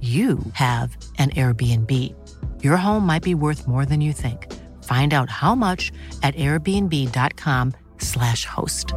[0.00, 2.14] you have an Airbnb.
[2.62, 4.46] Your home might be worth more than you think.
[4.84, 5.90] Find out how much
[6.22, 8.94] at airbnb.com/slash host.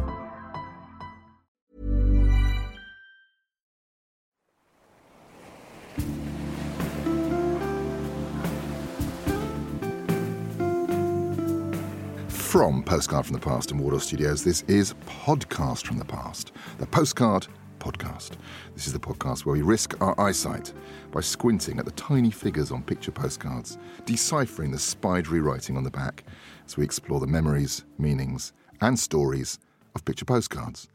[12.52, 16.86] From Postcard from the Past and Wardour Studios, this is Podcast from the Past, the
[16.86, 17.48] Postcard
[17.82, 18.36] podcast.
[18.74, 20.72] This is the podcast where we risk our eyesight
[21.10, 25.90] by squinting at the tiny figures on picture postcards, deciphering the spidery writing on the
[25.90, 26.22] back
[26.64, 29.58] as we explore the memories, meanings, and stories
[29.96, 30.88] of picture postcards.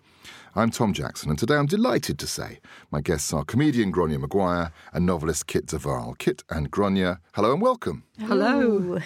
[0.55, 4.71] I'm Tom Jackson, and today I'm delighted to say my guests are comedian Gráinne Maguire
[4.93, 6.15] and novelist Kit de Waal.
[6.17, 8.05] Kit and Gráinne, hello and welcome.
[8.17, 8.99] Hello.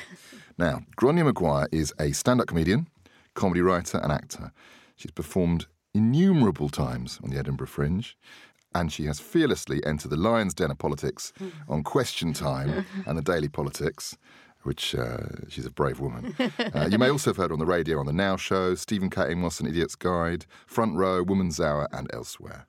[0.56, 2.88] Now, Gráinne Maguire is a stand up comedian,
[3.34, 4.52] comedy writer, and actor.
[4.96, 8.18] She's performed innumerable times on the Edinburgh Fringe,
[8.74, 11.34] and she has fearlessly entered the lion's den of politics
[11.70, 14.18] on Question Time and the Daily Politics.
[14.64, 15.18] Which uh,
[15.50, 16.36] she's a brave woman.
[16.76, 19.10] Uh, you may also have heard her on the radio on the Now Show, Stephen
[19.10, 19.32] K.
[19.32, 22.68] Amos, An Idiot's Guide, Front Row, Woman's Hour, and elsewhere.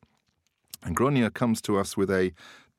[0.83, 2.33] And Gráinne comes to us with a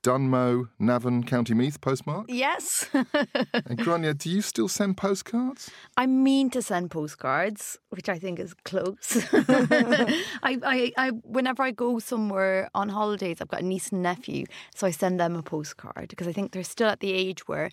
[0.03, 2.25] Dunmow, Navan, County Meath postmark.
[2.27, 2.87] Yes.
[2.93, 5.71] And Gráinne, do you still send postcards?
[5.95, 9.25] I mean to send postcards, which I think is close.
[9.33, 14.45] I, I, I, whenever I go somewhere on holidays, I've got a niece and nephew,
[14.75, 17.69] so I send them a postcard because I think they're still at the age where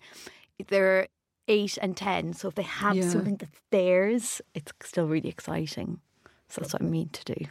[0.69, 1.07] they're
[1.47, 2.33] eight and ten.
[2.33, 3.09] So if they have Yeah.
[3.09, 5.99] something that's theirs, it's still really exciting.
[6.47, 7.45] So that's what I mean to do.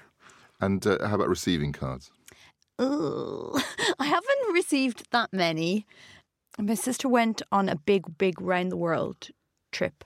[0.60, 2.10] And uh, how about receiving cards?
[2.80, 3.62] Ugh.
[3.98, 5.86] I haven't received that many.
[6.58, 9.28] My sister went on a big, big round the world
[9.70, 10.04] trip.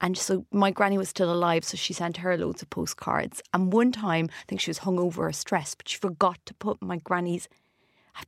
[0.00, 3.42] And so my granny was still alive, so she sent her loads of postcards.
[3.52, 6.80] And one time, I think she was hungover or stressed, but she forgot to put
[6.80, 7.48] my granny's.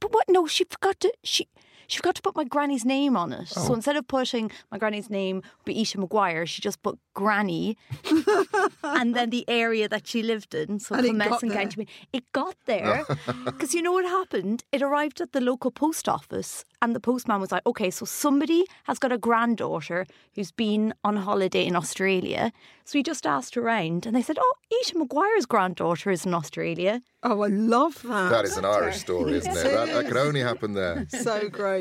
[0.00, 0.24] But what?
[0.28, 1.12] No, she forgot to.
[1.22, 1.48] She.
[1.86, 3.52] She forgot to put my granny's name on it.
[3.56, 3.66] Oh.
[3.66, 7.76] So instead of putting my granny's name, be Isha Maguire, she just put Granny
[8.82, 10.78] and then the area that she lived in.
[10.78, 11.58] So And it Clonmess got and there.
[11.58, 11.88] County Meath.
[12.12, 13.16] It got there oh.
[13.44, 14.64] because you know what happened?
[14.72, 18.64] It arrived at the local post office, and the postman was like, "Okay, so somebody
[18.84, 22.52] has got a granddaughter who's been on holiday in Australia."
[22.84, 27.02] So he just asked around, and they said, "Oh, Isha Maguire's granddaughter is in Australia."
[27.22, 28.30] Oh, I love that.
[28.30, 29.62] That is an Irish story, isn't it?
[29.82, 31.06] That, that could only happen there.
[31.08, 31.71] so great.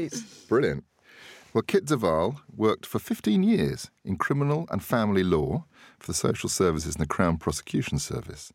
[0.48, 0.84] Brilliant.
[1.54, 5.66] Well, Kit Waal worked for 15 years in criminal and family law
[6.00, 8.54] for the social services and the Crown Prosecution Service.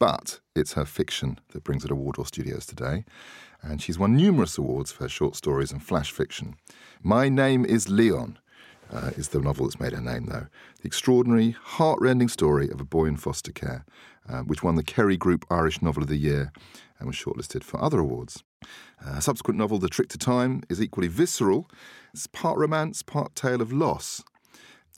[0.00, 3.04] But it's her fiction that brings her to Wardour Studios today.
[3.62, 6.56] And she's won numerous awards for her short stories and flash fiction.
[7.00, 8.38] My Name is Leon
[8.92, 10.46] uh, is the novel that's made her name, though.
[10.80, 13.84] The extraordinary, heartrending story of a boy in foster care,
[14.28, 16.52] uh, which won the Kerry Group Irish Novel of the Year
[17.02, 18.42] and was shortlisted for other awards.
[19.04, 21.68] Uh, a subsequent novel, The Trick to Time, is equally visceral.
[22.14, 24.22] It's part romance, part tale of loss.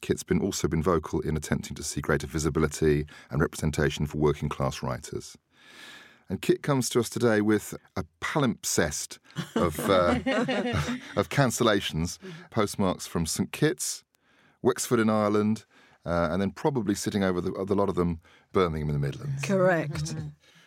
[0.03, 4.51] Kit's been also been vocal in attempting to see greater visibility and representation for working
[4.51, 5.39] class writers.
[6.29, 9.19] And Kit comes to us today with a palimpsest
[9.55, 10.19] of, uh,
[11.17, 12.19] of cancellations,
[12.51, 14.05] postmarks from St Kitts,
[14.61, 15.65] Wexford in Ireland,
[16.05, 18.21] uh, and then probably sitting over the, the lot of them,
[18.53, 19.43] Birmingham in the Midlands.
[19.43, 20.15] Correct.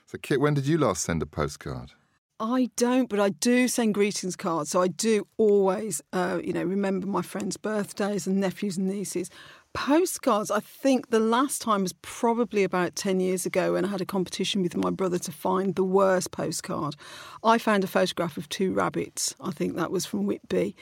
[0.09, 1.91] So, Kit, when did you last send a postcard?
[2.39, 4.69] I don't, but I do send greetings cards.
[4.69, 9.29] So I do always, uh, you know, remember my friends' birthdays and nephews and nieces.
[9.73, 13.99] Postcards, I think the last time was probably about 10 years ago when I had
[13.99, 16.95] a competition with my brother to find the worst postcard.
[17.43, 19.35] I found a photograph of two rabbits.
[19.41, 20.73] I think that was from Whitby.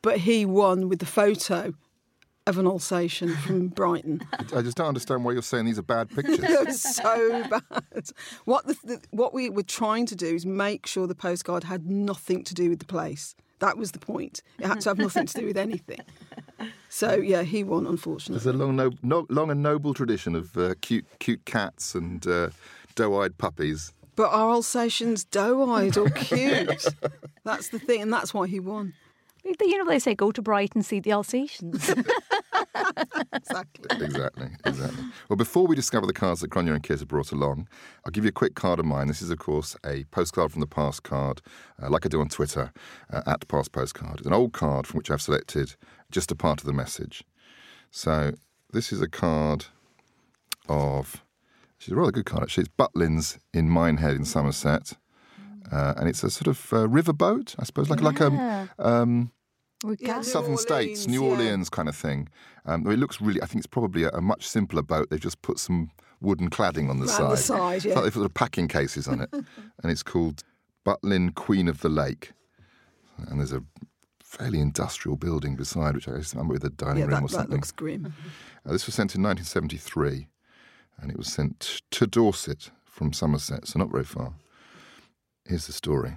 [0.00, 1.74] But he won with the photo
[2.50, 4.20] of an Alsatian from Brighton.
[4.54, 6.40] I just don't understand why you're saying these are bad pictures.
[6.40, 8.10] It was so bad.
[8.44, 11.86] What the, the, what we were trying to do is make sure the postcard had
[11.86, 13.34] nothing to do with the place.
[13.60, 14.42] That was the point.
[14.58, 16.00] It had to have nothing to do with anything.
[16.88, 18.42] So yeah, he won, unfortunately.
[18.42, 22.26] There's a long, no, no, long and noble tradition of uh, cute, cute cats and
[22.26, 22.50] uh,
[22.94, 23.92] doe-eyed puppies.
[24.16, 26.84] But are Alsatians doe-eyed or cute?
[27.44, 28.94] that's the thing, and that's why he won.
[29.44, 31.94] You know, they say go to Brighton, see the Alsatians.
[33.32, 34.04] Exactly.
[34.04, 35.04] exactly, exactly.
[35.28, 37.68] Well, before we discover the cards that Gráinne and Kit have brought along,
[38.04, 39.06] I'll give you a quick card of mine.
[39.08, 41.40] This is, of course, a postcard from the past card,
[41.82, 42.72] uh, like I do on Twitter,
[43.12, 44.18] uh, at past postcard.
[44.18, 45.74] It's an old card from which I've selected
[46.10, 47.24] just a part of the message.
[47.90, 48.32] So
[48.72, 49.66] this is a card
[50.68, 51.24] of,
[51.78, 52.62] she's a rather good card actually.
[52.62, 54.94] It's Butlins in Minehead in Somerset.
[55.70, 59.30] Uh, and it's a sort of uh, riverboat, I suppose, like like a um,
[59.98, 61.30] Yeah, New southern states, New yeah.
[61.30, 62.28] Orleans kind of thing.
[62.66, 63.40] Um, it looks really.
[63.42, 65.08] I think it's probably a, a much simpler boat.
[65.10, 65.90] They've just put some
[66.20, 67.30] wooden cladding on the Round side.
[67.32, 67.94] the side, It's yeah.
[67.94, 69.44] like they've put packing cases on it, and
[69.92, 70.42] it's called
[70.84, 72.32] Butlin Queen of the Lake.
[73.28, 73.62] And there's a
[74.22, 77.28] fairly industrial building beside, which I guess might be the dining Yeah, room that, or
[77.28, 77.50] something.
[77.50, 78.12] that looks grim.
[78.66, 80.26] Uh, this was sent in 1973,
[81.00, 84.34] and it was sent to Dorset from Somerset, so not very far.
[85.50, 86.16] Here's the story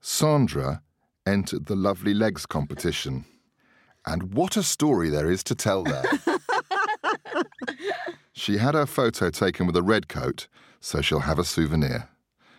[0.00, 0.82] Sandra
[1.24, 3.24] entered the Lovely Legs competition,
[4.04, 6.02] and what a story there is to tell there.
[8.32, 10.48] she had her photo taken with a red coat,
[10.80, 12.08] so she'll have a souvenir.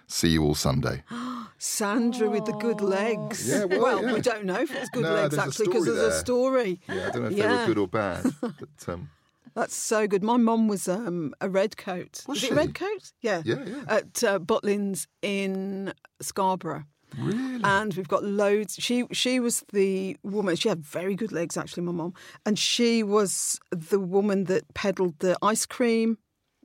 [0.07, 1.03] See you all Sunday.
[1.57, 3.49] Sandra with the good legs.
[3.49, 4.13] Yeah, well, yeah.
[4.13, 6.81] we don't know if it's good No, legs actually because story there's a story.
[6.87, 9.09] Yeah, I don't know if they were good or bad, but um,
[9.55, 10.23] That's so good.
[10.23, 12.23] My mum was um, a red coat.
[12.27, 12.51] Was Is she?
[12.51, 13.11] it red coat?
[13.21, 13.41] Yeah.
[13.45, 13.83] Yeah, yeah.
[13.87, 16.85] At uh, Butlins in Scarborough.
[17.17, 17.61] Really?
[17.63, 18.75] And we've got loads.
[18.79, 20.55] She she was the woman.
[20.55, 22.13] She had very good legs, actually, my mom.
[22.45, 26.17] And she was the woman that peddled the ice cream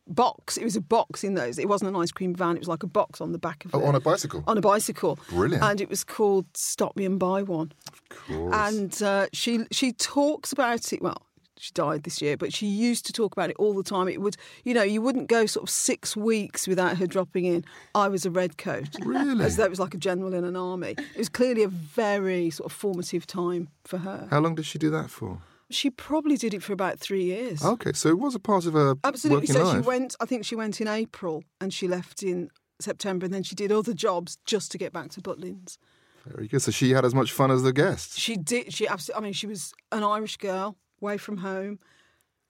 [0.06, 0.56] box.
[0.56, 1.58] It was a box in those.
[1.58, 2.56] It wasn't an ice cream van.
[2.56, 3.86] It was like a box on the back of oh, it.
[3.86, 4.44] on a bicycle.
[4.46, 5.18] on a bicycle.
[5.30, 5.64] Brilliant.
[5.64, 7.72] And it was called Stop Me and Buy One.
[7.90, 8.54] Of course.
[8.54, 11.00] And uh, she she talks about it.
[11.00, 11.26] Well,
[11.58, 14.08] she died this year, but she used to talk about it all the time.
[14.08, 17.64] It would, you know, you wouldn't go sort of six weeks without her dropping in.
[17.94, 19.44] I was a red coat, Really?
[19.44, 20.94] as though it was like a general in an army.
[20.98, 24.26] It was clearly a very sort of formative time for her.
[24.30, 25.38] How long did she do that for?
[25.70, 27.64] She probably did it for about three years.
[27.64, 29.46] Okay, so it was a part of her Absolutely.
[29.46, 29.82] working So life.
[29.82, 30.14] she went.
[30.20, 32.50] I think she went in April, and she left in
[32.80, 35.78] September, and then she did other jobs just to get back to Butlins.
[36.26, 36.60] Very good.
[36.60, 38.18] So she had as much fun as the guests.
[38.18, 38.72] She did.
[38.74, 39.20] She absolutely.
[39.20, 41.78] I mean, she was an Irish girl, away from home,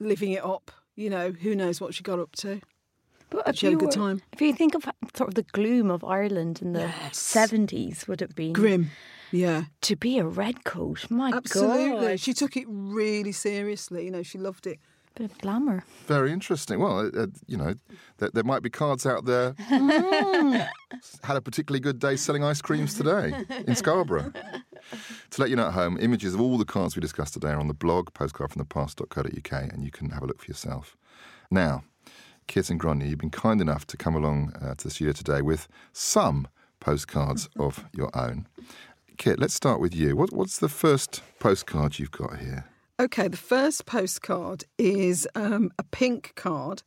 [0.00, 0.70] living it up.
[0.96, 2.60] You know, who knows what she got up to?
[3.30, 4.22] But if She had a good were- time.
[4.32, 4.84] If you think of
[5.16, 8.90] sort of the gloom of Ireland in the seventies, would have been Grim.
[9.32, 11.10] Yeah, to be a redcoat?
[11.10, 11.38] My God.
[11.38, 12.08] absolutely.
[12.08, 14.04] God, She took it really seriously.
[14.04, 14.78] You know, she loved it.
[15.14, 15.84] Bit of glamour.
[16.06, 16.80] Very interesting.
[16.80, 17.74] Well, uh, you know,
[18.18, 19.54] there, there might be cards out there.
[21.22, 23.32] had a particularly good day selling ice creams today
[23.66, 24.32] in Scarborough.
[25.30, 27.60] to let you know at home, images of all the cards we discussed today are
[27.60, 30.96] on the blog postcardfromthepast.co.uk and you can have a look for yourself.
[31.50, 31.84] Now,
[32.46, 35.42] Kit and Gráinne, you've been kind enough to come along uh, to the studio today
[35.42, 36.48] with some
[36.80, 38.46] postcards of your own.
[39.16, 40.16] Kit, let's start with you.
[40.16, 42.66] What, what's the first postcard you've got here?
[43.00, 46.82] Okay, the first postcard is um, a pink card,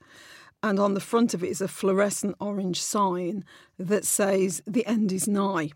[0.64, 3.44] and on the front of it is a fluorescent orange sign
[3.78, 5.72] that says "The end is nigh."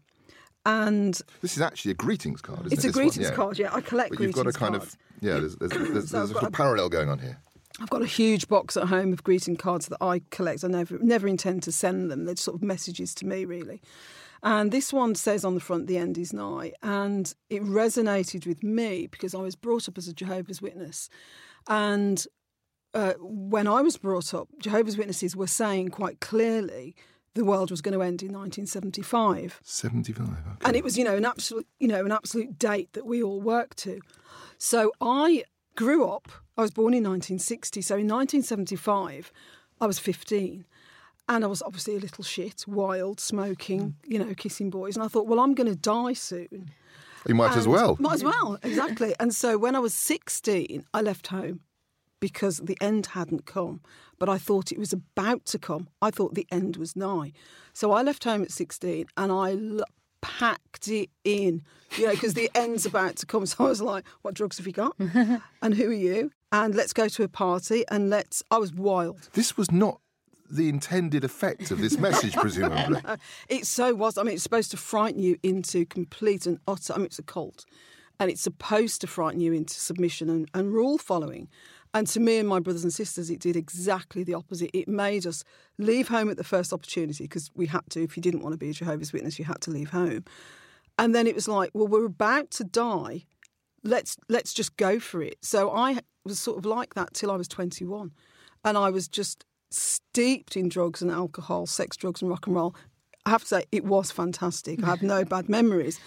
[0.66, 2.90] And This is actually a greetings card, isn't it's it?
[2.90, 3.36] a greetings Yeah.
[3.36, 3.58] card.
[3.60, 4.94] Yeah, I collect But you've greetings got a kind cards.
[4.94, 5.40] of yeah.
[5.40, 7.40] There's, there's, there's, So there's a a- parallel going on here.
[7.80, 10.64] I've got a huge box at home of greeting cards that I collect.
[10.64, 12.26] I never never intend to send them.
[12.26, 13.82] They're sort of messages to me, really.
[14.44, 18.64] And this one says on the front, "The end is nigh," and it resonated with
[18.64, 21.10] me because I was brought up as a Jehovah's Witness,
[21.68, 22.26] and
[22.94, 26.96] uh, when I was brought up, Jehovah's Witnesses were saying quite clearly
[27.34, 29.60] the world was going to end in 1975.
[29.64, 30.28] Seventy-five.
[30.28, 30.66] Okay.
[30.66, 33.40] and it was you know an absolute you know an absolute date that we all
[33.40, 34.02] worked to
[34.58, 35.44] so i
[35.76, 39.32] grew up i was born in 1960 so in 1975
[39.80, 40.66] i was 15
[41.32, 43.94] and i was obviously a little shit wild smoking mm.
[44.12, 46.72] you know kissing boys and i thought well i'm going to die soon
[47.28, 47.98] you might as And- well.
[48.00, 49.14] Might as well, exactly.
[49.20, 51.60] and so when I was 16, I left home
[52.20, 53.82] because the end hadn't come.
[54.18, 55.88] But I thought it was about to come.
[56.02, 57.34] I thought the end was nigh.
[57.74, 59.86] So I left home at 16 and I l-
[60.22, 61.64] packed it in,
[61.98, 63.46] you know, because the end's about to come.
[63.48, 64.96] So I was like, what drugs have you got?
[65.62, 66.32] and who are you?
[66.52, 68.44] And let's go to a party and let's.
[68.52, 69.30] I was wild.
[69.34, 70.00] This was not
[70.52, 73.02] the intended effect of this message, presumably.
[73.48, 74.18] It so was.
[74.18, 76.94] I mean, it's supposed to frighten you into complete and utter.
[76.94, 77.66] I mean, it's a cult,
[78.20, 81.48] and it's supposed to frighten you into submission and, and rule following.
[81.94, 84.70] And to me and my brothers and sisters, it did exactly the opposite.
[84.74, 85.44] It made us
[85.78, 88.04] leave home at the first opportunity because we had to.
[88.04, 90.24] If you didn't want to be a Jehovah's Witness, you had to leave home.
[90.98, 93.26] And then it was like, well, we're about to die.
[93.84, 95.38] Let's let's just go for it.
[95.42, 98.12] So I was sort of like that till I was 21,
[98.64, 102.76] and I was just steeped in drugs and alcohol, sex, drugs, and rock and roll.
[103.26, 104.84] I have to say, it was fantastic.
[104.84, 106.00] I have no bad memories.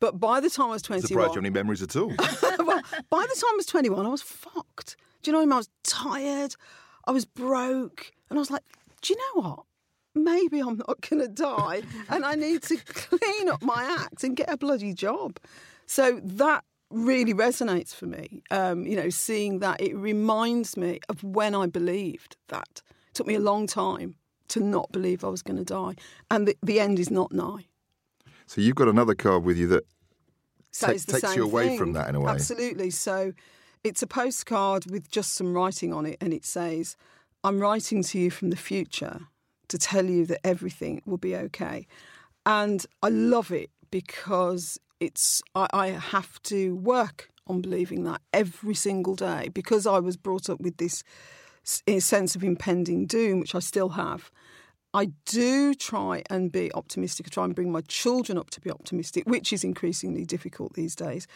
[0.00, 2.08] But by the time I was 21, Surprised you have any memories at all.
[2.58, 4.96] well, by the time I was 21, I was fucked.
[5.22, 5.52] Do you know what I mean?
[5.52, 6.54] I was tired,
[7.06, 8.62] I was broke, and I was like,
[9.00, 9.64] do you know what?
[10.14, 14.36] Maybe I'm not going to die, and I need to clean up my act and
[14.36, 15.38] get a bloody job.
[15.86, 18.42] So that really resonates for me.
[18.50, 22.82] Um, you know, seeing that it reminds me of when I believed that.
[23.16, 24.16] Took me a long time
[24.48, 25.94] to not believe I was going to die,
[26.30, 27.64] and the, the end is not nigh.
[28.46, 29.84] So you've got another card with you that
[30.70, 31.78] So takes you away thing.
[31.78, 32.30] from that in a way.
[32.30, 32.90] Absolutely.
[32.90, 33.32] So
[33.82, 36.94] it's a postcard with just some writing on it, and it says,
[37.42, 39.20] I'm writing to you from the future
[39.68, 41.86] to tell you that everything will be okay.
[42.44, 48.74] And I love it because it's I, I have to work on believing that every
[48.74, 51.02] single day because I was brought up with this
[51.66, 54.30] sense of impending doom, which I still have.
[54.94, 57.26] I do try and be optimistic.
[57.26, 60.94] I try and bring my children up to be optimistic, which is increasingly difficult these
[60.94, 61.26] days.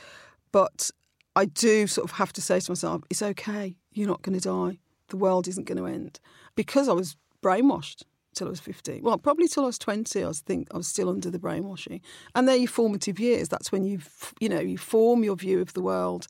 [0.52, 0.90] But
[1.36, 3.76] I do sort of have to say to myself, it's okay.
[3.92, 4.78] You're not going to die.
[5.08, 6.20] The world isn't going to end.
[6.54, 9.02] Because I was brainwashed till I was 15.
[9.02, 12.00] Well, probably till I was 20, I was think I was still under the brainwashing.
[12.34, 13.48] And they're your formative years.
[13.48, 14.00] That's when you,
[14.40, 16.28] you know, you form your view of the world.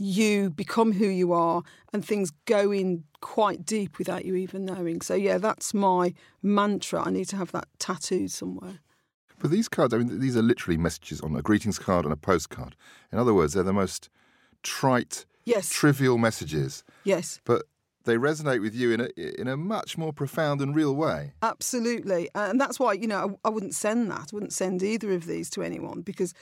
[0.00, 1.62] You become who you are,
[1.92, 5.00] and things go in quite deep without you even knowing.
[5.00, 7.02] So, yeah, that's my mantra.
[7.04, 8.78] I need to have that tattooed somewhere.
[9.40, 12.16] But these cards, I mean, these are literally messages on a greetings card and a
[12.16, 12.76] postcard.
[13.12, 14.08] In other words, they're the most
[14.62, 15.68] trite, Yes.
[15.70, 17.40] trivial messages, Yes.
[17.44, 17.64] but
[18.04, 21.32] they resonate with you in a in a much more profound and real way.
[21.42, 22.28] Absolutely.
[22.34, 24.28] And that's why, you know, I, I wouldn't send that.
[24.32, 26.34] I wouldn't send either of these to anyone because,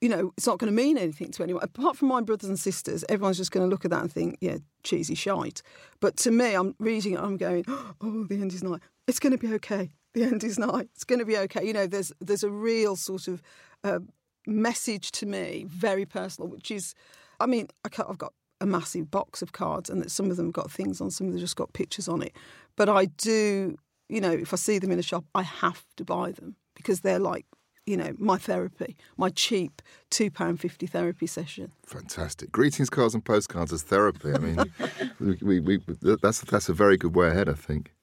[0.00, 1.62] you know, it's not going to mean anything to anyone.
[1.62, 4.38] Apart from my brothers and sisters, everyone's just going to look at that and think,
[4.40, 5.62] yeah, cheesy shite.
[6.00, 8.78] But to me, I'm reading it, I'm going, oh, the end is nigh.
[9.06, 9.90] It's going to be okay.
[10.14, 10.86] The end is nigh.
[10.94, 11.66] It's going to be okay.
[11.66, 13.42] You know, there's there's a real sort of
[13.84, 14.00] uh,
[14.46, 16.94] message to me, very personal, which is,
[17.40, 20.46] I mean, I I've got a massive box of cards, and that some of them
[20.46, 22.34] have got things on, some of them just got pictures on it.
[22.76, 23.76] But I do,
[24.08, 27.00] you know, if I see them in a shop, I have to buy them because
[27.00, 27.46] they're like,
[27.88, 29.80] you know, my therapy, my cheap
[30.10, 31.72] two pound fifty therapy session.
[31.86, 32.52] Fantastic.
[32.52, 34.32] Greetings cards and postcards as therapy.
[34.34, 34.58] I mean,
[35.20, 35.80] we, we, we,
[36.22, 37.94] that's that's a very good way ahead, I think.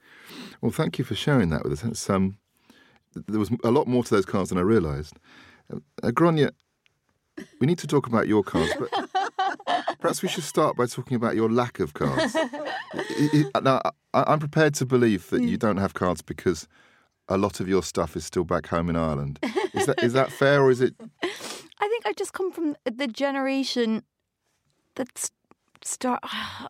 [0.59, 1.83] Well, thank you for sharing that with us.
[1.83, 2.37] It's, um,
[3.13, 5.17] there was a lot more to those cards than I realised.
[5.71, 5.77] Uh,
[6.09, 6.49] Gráinne,
[7.59, 8.89] we need to talk about your cards, but
[9.99, 12.35] perhaps we should start by talking about your lack of cards.
[13.61, 13.81] Now,
[14.13, 16.67] I, I'm prepared to believe that you don't have cards because
[17.27, 19.39] a lot of your stuff is still back home in Ireland.
[19.73, 20.93] Is that is that fair, or is it?
[21.23, 24.03] I think I just come from the generation
[24.95, 25.31] that's
[25.83, 26.23] start.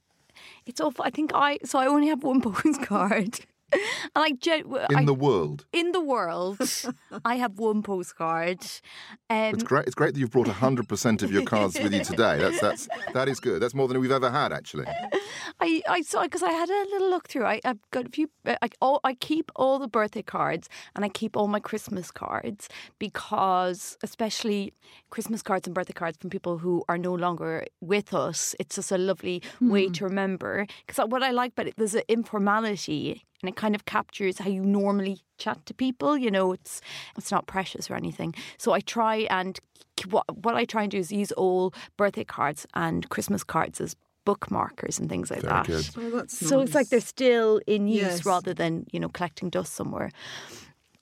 [0.67, 1.05] It's awful.
[1.05, 3.41] I think I so I only have one postcard,
[3.75, 6.59] and I gen- In I, the world, in the world,
[7.25, 8.61] I have one postcard.
[9.29, 9.85] Um, it's great.
[9.85, 12.37] It's great that you've brought hundred percent of your cards with you today.
[12.37, 13.61] That's that's that is good.
[13.61, 14.85] That's more than we've ever had, actually.
[15.59, 17.45] I, I saw because I had a little look through.
[17.45, 18.29] I, I've got a few.
[18.45, 22.69] I, all, I keep all the birthday cards and I keep all my Christmas cards
[22.99, 24.73] because, especially
[25.09, 28.91] Christmas cards and birthday cards from people who are no longer with us, it's just
[28.91, 30.67] a lovely way to remember.
[30.85, 34.49] Because what I like about it, there's an informality and it kind of captures how
[34.49, 36.17] you normally chat to people.
[36.17, 36.81] You know, it's
[37.17, 38.33] it's not precious or anything.
[38.57, 39.59] So I try and
[40.09, 43.95] what what I try and do is use all birthday cards and Christmas cards as
[44.25, 45.67] bookmarkers and things like Very that.
[45.67, 45.85] good.
[45.95, 48.25] Oh, that's So it's like they're still in use Yes.
[48.25, 50.09] rather than, you know, collecting dust somewhere.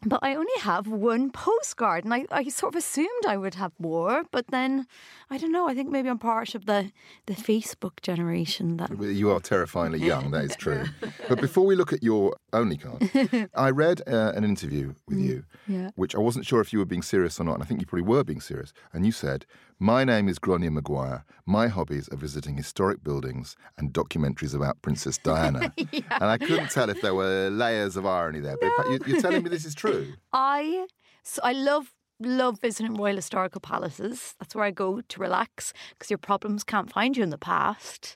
[0.06, 3.72] But I only have one postcard, and I, I sort of assumed I would have
[3.80, 4.88] more, but then
[5.30, 5.68] I don't know.
[5.68, 6.92] I think maybe I'm part of the
[7.26, 10.86] the Facebook generation that You are terrifyingly young, that is true.
[11.30, 13.10] But before we look at your only card,
[13.56, 15.92] I read uh, an interview with you, yeah.
[15.96, 17.88] which I wasn't sure if you were being serious or not, and I think you
[17.88, 18.74] probably were being serious.
[18.92, 19.46] And you said,
[19.84, 21.26] My name is Gráinne Maguire.
[21.46, 25.74] My hobbies are visiting historic buildings and documentaries about Princess Diana.
[25.78, 28.56] And I couldn't tell if there were layers of irony there.
[28.62, 30.14] But you, you're telling me this is true.
[30.32, 30.88] I
[31.24, 34.36] so I love love visiting Royal Historical Palaces.
[34.40, 38.16] That's where I go to relax because your problems can't find you in the past.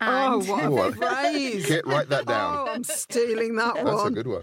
[0.00, 1.66] Oh, what Oh, a phrase!
[1.66, 2.56] Get write that down.
[2.68, 3.84] Oh, I'm stealing that one.
[3.84, 4.42] That's a good one.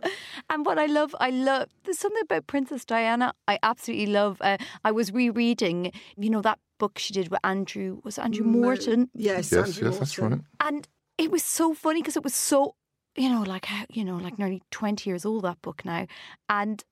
[0.50, 1.68] and what I love, I love.
[1.84, 3.34] There's something about Princess Diana.
[3.48, 4.38] I absolutely love.
[4.40, 8.00] Uh, I was rereading, you know, that book she did with Andrew.
[8.04, 9.10] Was it Andrew Morton?
[9.14, 10.40] Yes, Yes, Andrew yes, that's right.
[10.60, 12.74] and it was so funny because it was so
[13.16, 16.04] you know like you know like nearly 20 years old that book now
[16.48, 16.82] and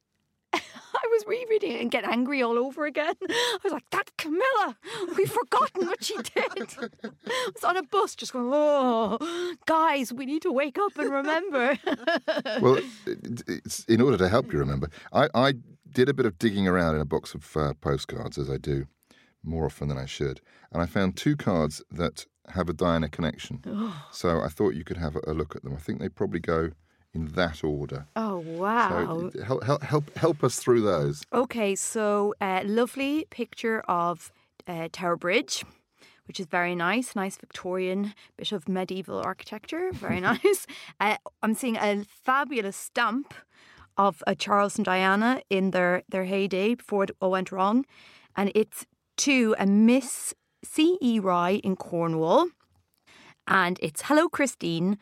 [1.03, 3.15] I was rereading it and get angry all over again.
[3.29, 4.77] I was like, "That's Camilla.
[5.17, 6.77] We've forgotten what she did."
[7.27, 9.19] I was on a bus, just going, "Oh,
[9.67, 11.79] guys, we need to wake up and remember."
[12.61, 15.55] well, it's in order to help you remember, I, I
[15.91, 18.87] did a bit of digging around in a box of uh, postcards, as I do
[19.43, 20.41] more often than I should,
[20.71, 23.63] and I found two cards that have a Diana connection.
[24.11, 25.75] So I thought you could have a, a look at them.
[25.75, 26.71] I think they probably go
[27.15, 28.07] in that order.
[28.17, 29.31] oh wow!
[29.33, 31.25] So help, help, help, help us through those.
[31.33, 34.33] Okay, so uh, lovely picture of
[34.67, 35.65] uh, Tower Bridge,
[36.27, 40.67] which is very nice, nice Victorian bit of medieval architecture, very nice.
[41.01, 43.35] Uh, I'm seeing a fabulous stamp
[43.97, 47.85] of uh, Charles and Diana in their their heyday before it all went wrong,
[48.37, 48.87] and it's
[49.19, 50.97] to a Miss C.
[51.03, 51.19] E.
[51.19, 52.49] Rye in Cornwall,
[53.47, 54.99] and it's hello Christine.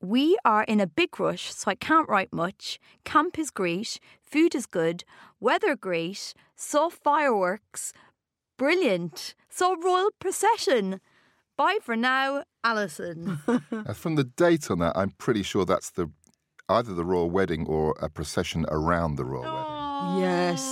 [0.00, 2.78] We are in a big rush, so I can't write much.
[3.04, 5.02] Camp is great, food is good,
[5.40, 7.92] weather great, saw fireworks,
[8.56, 11.00] brilliant, saw royal procession.
[11.56, 13.38] Bye for now, Alison.
[13.94, 16.08] From the date on that, I'm pretty sure that's the
[16.68, 20.62] either the royal wedding or a procession around the royal wedding Yes.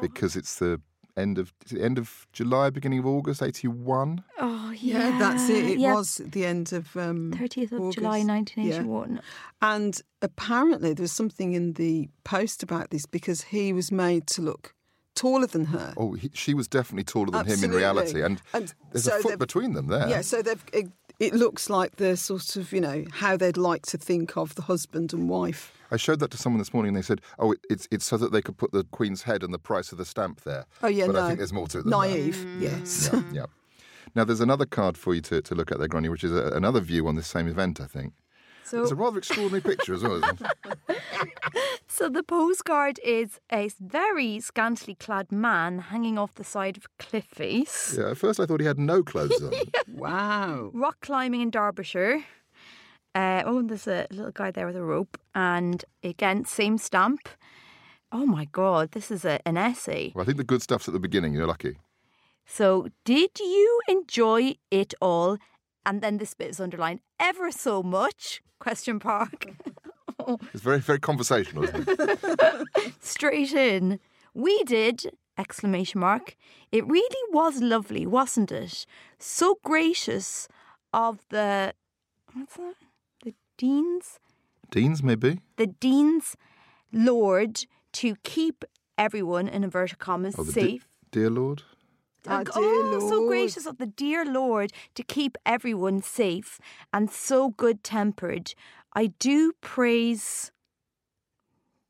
[0.00, 0.80] because it's the
[1.16, 4.24] end of end of July, beginning of August, eighty one.
[4.40, 5.10] Oh, yeah.
[5.10, 5.64] Yeah, that's it.
[5.64, 5.94] It Yeah.
[5.94, 7.98] was the end of um, 30th of August.
[7.98, 8.24] July Yeah.
[8.24, 9.20] 1981.
[9.62, 14.42] And apparently, there was something in the post about this because he was made to
[14.42, 14.74] look
[15.14, 15.94] taller than her.
[15.96, 19.20] Oh, he, she was definitely taller than him in reality, and, And there's so a
[19.22, 20.08] foot between them there.
[20.08, 20.64] Yeah, so they've.
[21.18, 24.54] It, it looks like the sort of you know how they'd like to think of
[24.54, 25.72] the husband and wife.
[25.90, 28.16] I showed that to someone this morning, and they said, "Oh, it, it's it's so
[28.16, 30.88] that they could put the Queen's head and the price of the stamp there." Oh
[30.88, 31.82] yeah, but no, I think there's more to it.
[31.82, 31.96] Than that.
[31.96, 32.36] naive.
[32.36, 32.60] Mm.
[32.60, 33.10] Yes.
[33.12, 33.46] Yeah, yeah.
[34.14, 36.52] Now, there's another card for you to, to look at there, Gráinne, which is a,
[36.52, 38.12] another view on this same event, I think.
[38.64, 40.98] So, It's a rather extraordinary picture as well, isn't it?
[41.86, 47.02] so the postcard is a very scantily clad man hanging off the side of a
[47.02, 47.94] cliff face.
[47.98, 49.52] Yeah, at first I thought he had no clothes on.
[49.94, 50.70] wow.
[50.72, 52.24] rock climbing in Derbyshire.
[53.14, 55.18] Uh, oh, and there's a little guy there with a rope.
[55.34, 57.28] And again, same stamp.
[58.10, 60.12] Oh my God, this is a, an essay.
[60.14, 61.76] Well, I think the good stuff's at the beginning, you're lucky.
[62.46, 65.38] So, did you enjoy it all?
[65.86, 68.42] And then this bit is underlined ever so much?
[68.58, 69.46] Question mark.
[70.54, 72.94] It's very, very conversational, isn't it?
[73.00, 74.00] Straight in.
[74.32, 75.10] We did!
[75.36, 76.36] Exclamation mark.
[76.72, 78.86] It really was lovely, wasn't it?
[79.18, 80.48] So gracious
[80.94, 81.74] of the
[82.32, 82.74] what's that?
[83.22, 84.18] The deans?
[84.70, 85.40] Deans, maybe?
[85.56, 86.36] the Dean's
[86.90, 88.64] Lord to keep
[88.96, 90.88] everyone, in inverted commas, Oh, the de- safe.
[91.10, 91.64] dear Lord?
[92.24, 96.58] Dear oh, so gracious of the dear Lord to keep everyone safe
[96.90, 98.54] and so good tempered.
[98.94, 100.50] I do praise,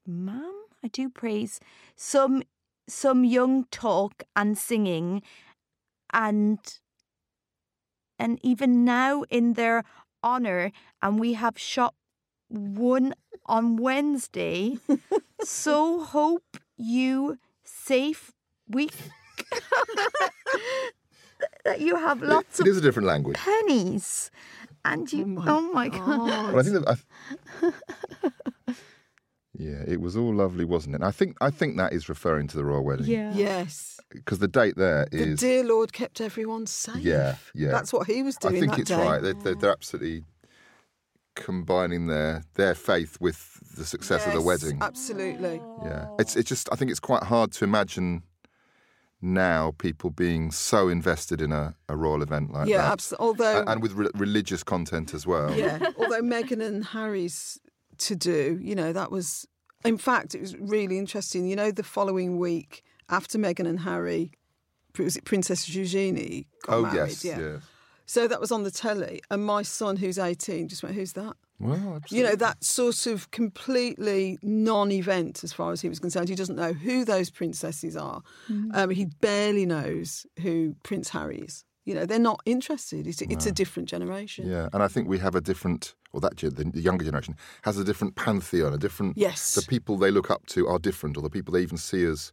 [0.04, 0.52] ma'am.
[0.82, 1.60] I do praise
[1.94, 2.42] some
[2.88, 5.22] some young talk and singing,
[6.12, 6.58] and
[8.18, 9.84] and even now in their
[10.24, 11.94] honour, and we have shot
[12.48, 13.14] one
[13.46, 14.78] on Wednesday.
[15.42, 18.32] so hope you safe
[18.68, 18.94] week
[21.64, 23.36] that you have lots It of is a different language.
[23.36, 24.30] pennies.
[24.86, 26.52] And you, oh my, oh god.
[26.52, 26.98] But I think that.
[27.62, 28.72] I,
[29.54, 30.96] yeah, it was all lovely, wasn't it?
[30.96, 33.06] And I think I think that is referring to the royal wedding.
[33.06, 33.32] Yeah.
[33.34, 33.98] Yes.
[34.10, 36.96] Because the date there The dear Lord kept everyone safe.
[37.02, 37.70] Yeah, yeah.
[37.70, 38.56] That's what he was doing.
[38.56, 38.96] I think that it's day.
[38.96, 39.22] right.
[39.22, 40.24] They're, they're, they're absolutely
[41.34, 44.78] combining their their faith with the success of the wedding.
[44.82, 45.62] Absolutely.
[45.82, 48.22] Yeah, it's it's just I think it's quite hard to imagine
[49.24, 53.26] now people being so invested in a, a royal event like yeah, that, absolutely.
[53.26, 55.54] Although, and with re- religious content as well.
[55.56, 57.58] yeah, although Meghan and Harry's
[57.98, 59.46] to do, you know, that was,
[59.84, 61.46] in fact, it was really interesting.
[61.48, 64.32] You know, the following week after Meghan and Harry,
[64.98, 66.96] was it Princess Eugenie got Oh married?
[67.10, 67.38] yes, yeah.
[67.38, 67.62] yes.
[68.06, 71.36] So that was on the telly, and my son, who's eighteen, just went, "Who's that?"
[71.60, 72.18] Well, absolutely.
[72.18, 76.28] You know, that sort of completely non-event as far as he was concerned.
[76.28, 78.22] He doesn't know who those princesses are.
[78.72, 81.64] Um, he barely knows who Prince Harry is.
[81.84, 83.06] You know, they're not interested.
[83.06, 84.48] It's, it's a different generation.
[84.48, 87.78] Yeah, and I think we have a different, or that gen- the younger generation has
[87.78, 89.18] a different pantheon, a different.
[89.18, 89.54] Yes.
[89.54, 92.32] The people they look up to are different, or the people they even see as,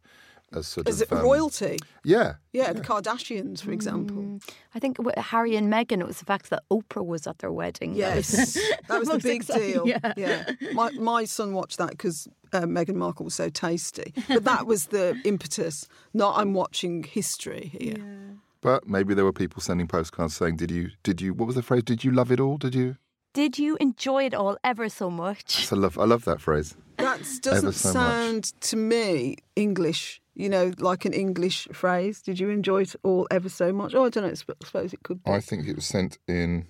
[0.60, 1.78] sort As of um, royalty.
[2.04, 4.40] Yeah, Yeah, the Kardashians, for example.
[4.74, 7.52] I think with Harry and Meghan, it was the fact that Oprah was at their
[7.52, 7.94] wedding.
[7.94, 8.54] Yes,
[8.88, 9.88] that was the big exciting, deal.
[10.16, 10.50] yeah.
[10.72, 14.12] My my son watched that because uh, Meghan Markle was so tasty.
[14.28, 15.88] But that was the impetus.
[16.12, 18.36] Not I'm watching history here.
[18.60, 20.90] But maybe there were people sending postcards saying, "Did you?
[21.02, 21.34] Did you?
[21.34, 21.82] What was the phrase?
[21.82, 22.58] Did you love it all?
[22.58, 22.96] Did you?"
[23.34, 25.72] Did you enjoy it all ever so much?
[25.72, 25.98] I love.
[25.98, 26.76] I love that phrase.
[27.18, 27.94] That doesn't so much.
[27.94, 30.20] sound to me English.
[30.34, 32.22] You know, like an English phrase.
[32.22, 33.94] Did you enjoy it all ever so much?
[33.94, 34.30] Oh, I don't know.
[34.30, 35.30] I suppose it could be.
[35.30, 36.66] I think it was sent in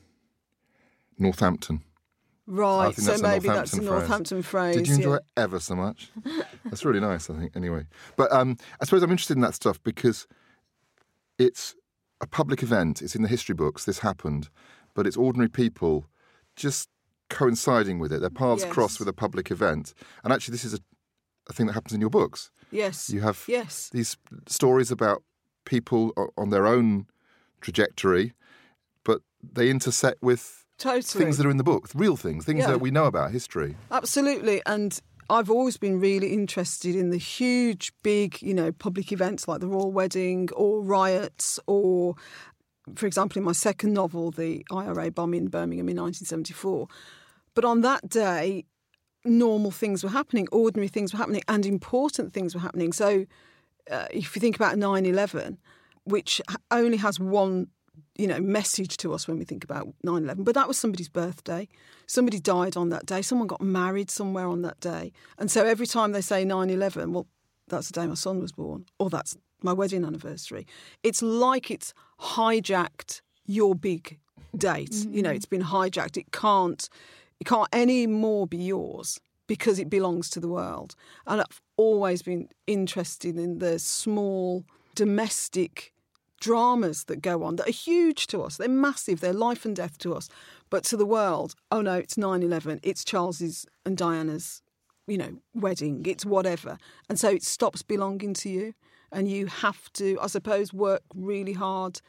[1.16, 1.82] Northampton.
[2.46, 2.94] Right.
[2.96, 4.00] So that's a maybe that's a Northampton phrase.
[4.00, 4.76] Northampton phrase.
[4.76, 5.16] Did you enjoy yeah.
[5.16, 6.10] it ever so much?
[6.64, 7.86] That's really nice, I think, anyway.
[8.16, 10.26] But um, I suppose I'm interested in that stuff because
[11.38, 11.74] it's
[12.20, 13.00] a public event.
[13.00, 13.84] It's in the history books.
[13.84, 14.48] This happened.
[14.94, 16.06] But it's ordinary people
[16.56, 16.88] just
[17.32, 18.20] coinciding with it.
[18.20, 18.72] Their paths Yes.
[18.72, 19.94] cross with a public event.
[20.22, 20.80] And actually, this is a,
[21.50, 22.50] a thing that happens in your books.
[22.70, 23.10] Yes.
[23.10, 23.90] You have Yes.
[23.92, 24.16] these
[24.46, 25.22] stories about
[25.64, 27.06] people on their own
[27.60, 28.32] trajectory,
[29.04, 31.02] but they intersect with Totally.
[31.24, 32.68] things that are in the book, real things, things Yeah.
[32.72, 33.76] that we know about history.
[33.90, 34.60] Absolutely.
[34.66, 34.98] And
[35.30, 39.68] I've always been really interested in the huge, big, you know, public events like the
[39.68, 42.16] royal wedding or riots or,
[42.96, 46.88] for example, in my second novel, the IRA bombing in Birmingham in 1974.
[47.54, 48.64] But on that day,
[49.24, 52.92] normal things were happening, ordinary things were happening, and important things were happening.
[52.92, 53.26] So
[53.90, 55.58] uh, if you think about 9 11,
[56.04, 57.68] which only has one
[58.16, 61.68] you know message to us when we think about 9/11 but that was somebody's birthday.
[62.06, 63.22] Somebody died on that day.
[63.22, 65.12] Someone got married somewhere on that day.
[65.38, 67.26] And so every time they say 9/11 well
[67.68, 70.66] that's the day my son was born or that's my wedding anniversary.
[71.02, 74.18] It's like it's hijacked your big
[74.56, 75.06] date.
[75.08, 76.16] You know it's been hijacked.
[76.16, 76.88] It can't
[77.42, 80.94] it can't any more be yours because it belongs to the world
[81.26, 85.92] and I've always been interested in the small domestic
[86.40, 88.58] dramas that go on that are huge to us.
[88.58, 89.18] They're massive.
[89.18, 90.28] They're life and death to us.
[90.70, 92.78] But to the world, oh no, it's 9 11.
[92.84, 94.62] It's Charles's and Diana's,
[95.08, 96.06] you know, wedding.
[96.06, 96.78] It's whatever.
[97.08, 98.74] And so it stops belonging to you.
[99.10, 102.00] And you have to, I suppose, work really hard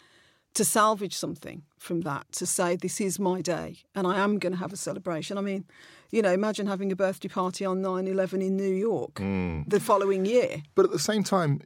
[0.54, 4.54] to salvage something from that, to say, this is my day and I am going
[4.54, 5.38] to have a celebration.
[5.38, 5.66] I mean,
[6.12, 9.68] you know, imagine having a birthday party on 9 11 in New York mm.
[9.68, 10.63] the following year.
[10.76, 11.62] But at the same time,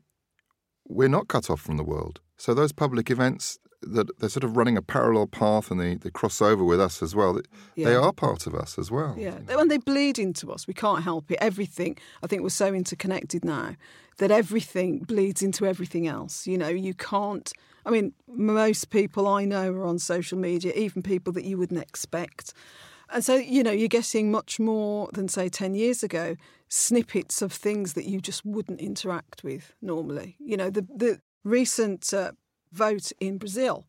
[0.88, 2.22] we're not cut off from the world.
[2.38, 6.10] So those public events that they're sort of running a parallel path and they, they
[6.10, 7.40] cross over with us as well.
[7.76, 9.16] They are part of us as well.
[9.18, 11.38] Yeah, when they bleed into us, we can't help it.
[11.40, 13.76] Everything, I think, we're so interconnected now
[14.18, 16.48] that everything bleeds into everything else.
[16.48, 17.52] You know, you can't.
[17.88, 21.82] I mean, most people I know are on social media, even people that you wouldn't
[21.82, 22.54] expect.
[23.10, 26.36] And so, you know, you're getting much more than, say, 10 years ago,
[26.68, 30.36] snippets of things that you just wouldn't interact with normally.
[30.38, 32.34] You know, the, the recent uh,
[32.74, 33.86] vote in Brazil,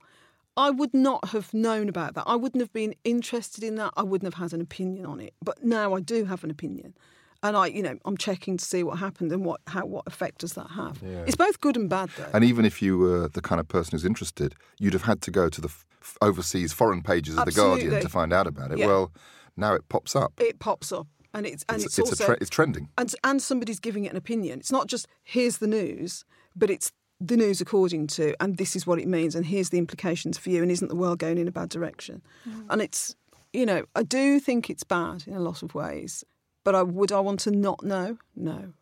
[0.56, 2.22] I would not have known about that.
[2.24, 3.92] I wouldn't have been interested in that.
[3.96, 5.34] I wouldn't have had an opinion on it.
[5.42, 6.94] But now I do have an opinion.
[7.42, 10.40] And I, you know, I'm checking to see what happened and what how what effect
[10.40, 11.02] does that have.
[11.02, 12.30] It's both good and bad though.
[12.34, 15.30] And even if you were the kind of person who's interested, you'd have had to
[15.30, 18.78] go to the f- overseas foreign pages of The Guardian to find out about it.
[18.78, 18.86] Yeah.
[18.86, 19.12] Well,
[19.56, 20.32] now it pops up.
[20.38, 22.88] it pops up and it's and it's, it's, it's, also a tre- it's trending.
[22.98, 24.58] and and somebody's giving it an opinion.
[24.58, 26.24] It's not just here's the news,
[26.56, 29.78] but it's the news according to, and this is what it means, and here's the
[29.78, 32.22] implications for you, and isn't the world going in a bad direction?
[32.48, 32.66] Mm.
[32.70, 33.16] And it's,
[33.52, 36.24] you know, I do think it's bad in a lot of ways,
[36.68, 38.18] but I would I want to not know?
[38.36, 38.74] No.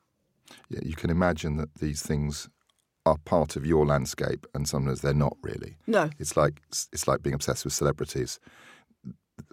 [0.68, 2.48] Yeah, you can imagine that these things
[3.04, 5.76] are part of your landscape, and sometimes they're not really.
[5.86, 6.10] No.
[6.18, 8.40] It's like it's like being obsessed with celebrities.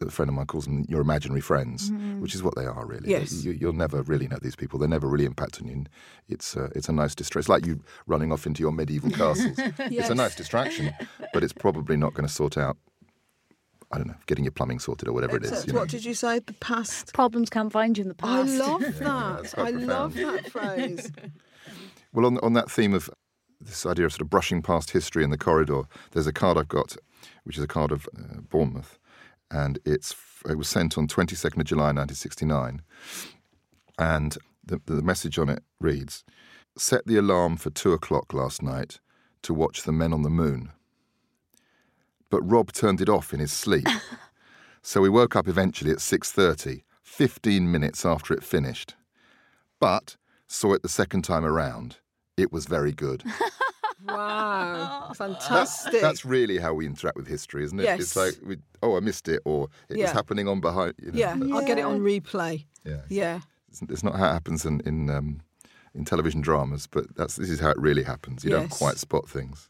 [0.02, 2.22] A friend of mine calls them your imaginary friends, mm-hmm.
[2.22, 3.12] which is what they are really.
[3.12, 3.44] Yes.
[3.44, 4.80] You, you'll never really know these people.
[4.80, 5.86] They never really impact on you.
[6.28, 7.42] It's a, it's a nice distraction.
[7.42, 9.60] It's like you running off into your medieval castles.
[9.78, 10.92] It's a nice distraction,
[11.34, 12.78] but it's probably not going to sort out.
[13.94, 15.52] I don't know, getting your plumbing sorted or whatever it is.
[15.52, 15.80] Except, You know.
[15.82, 16.40] what did you say?
[16.40, 17.14] The past.
[17.14, 18.50] Problems can't find you in the past.
[18.62, 19.52] I love that.
[19.54, 21.12] quite I love that phrase.
[22.16, 23.10] Well, on, on that theme of
[23.60, 26.68] this idea of sort of brushing past history in the corridor, there's a card I've
[26.68, 26.96] got,
[27.44, 29.00] which is a card of uh, Bournemouth,
[29.50, 30.16] and it's
[30.48, 32.82] it was sent on 22nd of July 1969,
[33.98, 36.24] and the, the message on it reads:
[36.78, 39.00] "Set the alarm for two o'clock last night
[39.42, 40.72] to watch the men on the moon."
[42.34, 43.86] But Rob turned it off in his sleep,
[44.82, 48.96] so we woke up eventually at 6:30, 15 minutes after it finished.
[49.80, 50.18] But
[50.48, 51.98] saw it the second time around.
[52.36, 53.24] It was very good.
[54.06, 55.06] Wow.
[55.18, 56.02] That's, Fantastic.
[56.02, 57.84] that's really how we interact with history, isn't it?
[57.84, 58.00] Yes.
[58.02, 60.96] It's like, we, oh, I missed it, or it was happening on behind.
[61.02, 62.66] You know, yeah, that's- I'll get it on replay.
[62.84, 63.02] yeah.
[63.08, 63.40] Yeah.
[63.70, 65.40] It's, it's not how it happens in in, um,
[65.96, 68.44] in television dramas, but that's this is how it really happens.
[68.44, 69.70] You don't quite spot things.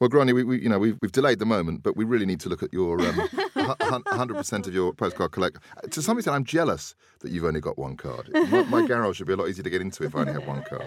[0.00, 2.40] Well, Gráinne, we, we you know we've, we've delayed the moment, but we really need
[2.40, 3.28] to look at your um,
[4.06, 5.58] hundred percent of your postcard collect.
[5.90, 8.30] To some extent, I'm jealous that you've only got one card.
[8.32, 10.46] My, my garage should be a lot easier to get into if I only had
[10.46, 10.82] one card.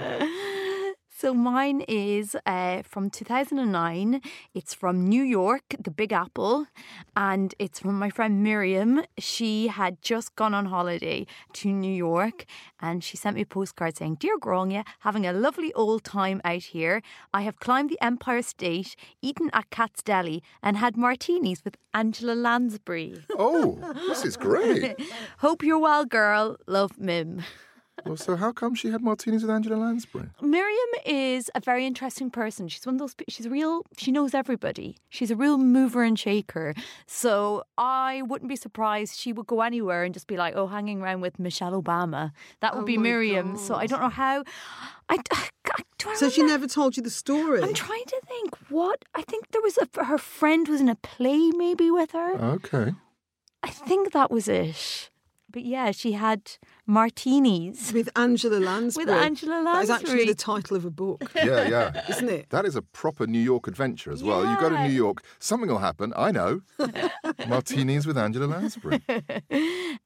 [1.19, 4.21] So mine is uh, from 2009.
[4.53, 6.67] It's from New York, the Big Apple,
[7.15, 9.01] and it's from my friend Miriam.
[9.17, 12.45] She had just gone on holiday to New York,
[12.79, 16.65] and she sent me a postcard saying, "Dear Grania, having a lovely old time out
[16.77, 17.01] here.
[17.33, 22.35] I have climbed the Empire State, eaten at Katz's Deli, and had martinis with Angela
[22.35, 23.25] Lansbury.
[23.35, 25.01] Oh, this is great.
[25.39, 26.57] Hope you're well, girl.
[26.67, 27.41] Love, Mim."
[28.05, 30.29] Well, so how come she had martinis with Angela Lansbury?
[30.41, 32.67] Miriam is a very interesting person.
[32.69, 33.15] She's one of those.
[33.27, 33.83] She's real.
[33.97, 34.97] She knows everybody.
[35.09, 36.73] She's a real mover and shaker.
[37.05, 41.01] So I wouldn't be surprised she would go anywhere and just be like, "Oh, hanging
[41.01, 42.31] around with Michelle Obama."
[42.61, 43.57] That would Oh be my Miriam.
[43.57, 44.43] So I don't know how.
[45.09, 45.49] I, I,
[45.97, 47.61] do I So she remember- never told you the story.
[47.63, 48.55] I'm trying to think.
[48.69, 52.35] What I think there was a her friend was in a play maybe with her.
[52.55, 52.93] Okay.
[53.63, 55.09] I think that was it.
[55.49, 56.51] But yeah, she had
[56.85, 57.93] martinis.
[57.93, 59.05] with Angela Lansbury.
[59.05, 62.05] With Angela Lansbury, That is actually the title of a book, Yeah, yeah.
[62.09, 62.49] isn't it?
[62.49, 64.45] That is a proper New York adventure as well.
[64.45, 66.11] You go to New York, something will happen.
[66.17, 66.61] I know.
[67.47, 69.01] Martinis with Angela Lansbury.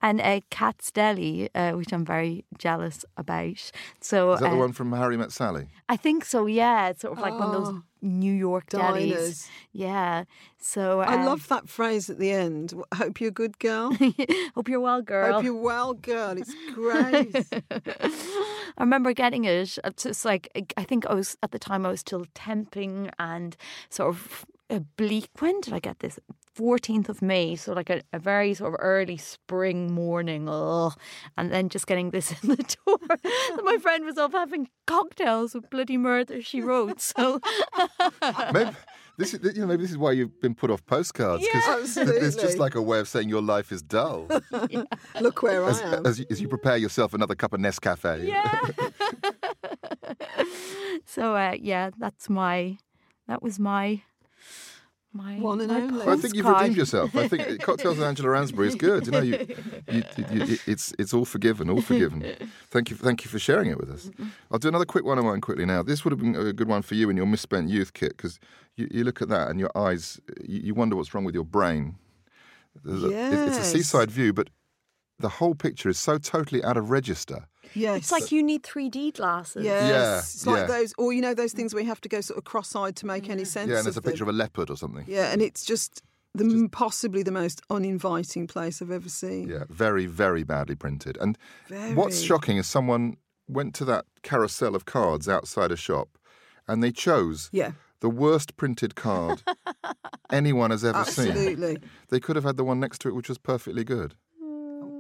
[0.02, 3.72] and a Katz's Deli, uh, which I'm very jealous about.
[4.00, 5.68] So Is that the uh, one from Harry Met Sally?
[5.90, 6.46] I think so.
[6.46, 8.80] Yeah, it's sort of like one of those Oh, New York delis.
[8.80, 9.50] diners.
[9.72, 10.24] Yeah.
[10.58, 12.74] So I um, love that phrase at the end.
[12.94, 13.94] Hope you're a good girl.
[14.56, 15.34] Hope you're well, girl.
[15.34, 16.38] Hope you're well, girl.
[16.38, 17.36] It's great.
[17.72, 19.78] I remember getting it.
[19.84, 23.56] It's like I think I was at the time I was still temping and
[23.90, 25.30] sort of a bleak.
[25.40, 26.20] When did I get this?
[26.58, 30.48] 14th of May, so like a, a very sort of early spring morning.
[30.50, 30.94] Ugh.
[31.38, 32.98] And then just getting this in the door.
[33.08, 37.00] that my friend was off having cocktails with bloody murder, she wrote.
[37.02, 37.40] So
[38.54, 38.72] Maybe
[39.18, 42.36] this is you know maybe this is why you've been put off postcards Yeah, it's
[42.36, 44.28] just like a way of saying your life is dull
[45.22, 46.06] Look where as, I am.
[46.06, 48.26] as, you, as you prepare yourself another cup of Nescafe.
[48.28, 48.60] Yeah.
[51.06, 52.78] so uh, yeah, that's my.
[53.28, 54.02] That was my.
[55.14, 56.08] My One and my only.
[56.08, 57.16] I think you've redeemed yourself.
[57.18, 59.06] I think cocktails with Angela Lansbury is good.
[59.08, 59.46] You know, you,
[59.92, 62.24] you, you, you, it's it's all forgiven, all forgiven.
[62.70, 64.10] Thank you, thank you for sharing it with us.
[64.50, 65.84] I'll do another quick one of mine quickly now.
[65.84, 68.40] This would have been a good one for you in your misspent youth kit because
[68.78, 71.44] you, you look at that and your eyes, you, you wonder what's wrong with your
[71.46, 71.98] brain.
[72.86, 73.10] There's a-
[73.48, 74.50] it's a seaside view, but
[75.20, 77.48] the whole picture is so totally out of register.
[77.74, 77.98] Yes.
[77.98, 79.64] It's like you need 3D glasses.
[79.64, 79.90] Yes.
[79.90, 80.68] Yeah, It's like yeah.
[80.68, 83.06] those, or you know, those things where you have to go sort of cross-eyed to
[83.06, 83.48] make any mm.
[83.48, 83.70] sense.
[83.70, 84.12] Yeah, and there's a of them.
[84.12, 85.06] picture of a leopard or something.
[85.08, 86.04] Yeah, and it's just
[86.34, 89.50] the possibly the most uninviting place I've ever seen.
[89.50, 91.18] Yeah, very, very badly printed.
[91.20, 91.38] And
[91.96, 96.18] what's shocking is someone went to that carousel of cards outside a shop
[96.68, 99.44] and they chose Yeah, the worst printed card
[100.32, 101.30] anyone has ever seen.
[101.30, 101.78] absolutely.
[102.10, 104.16] They could have had the one next to it, which was perfectly good.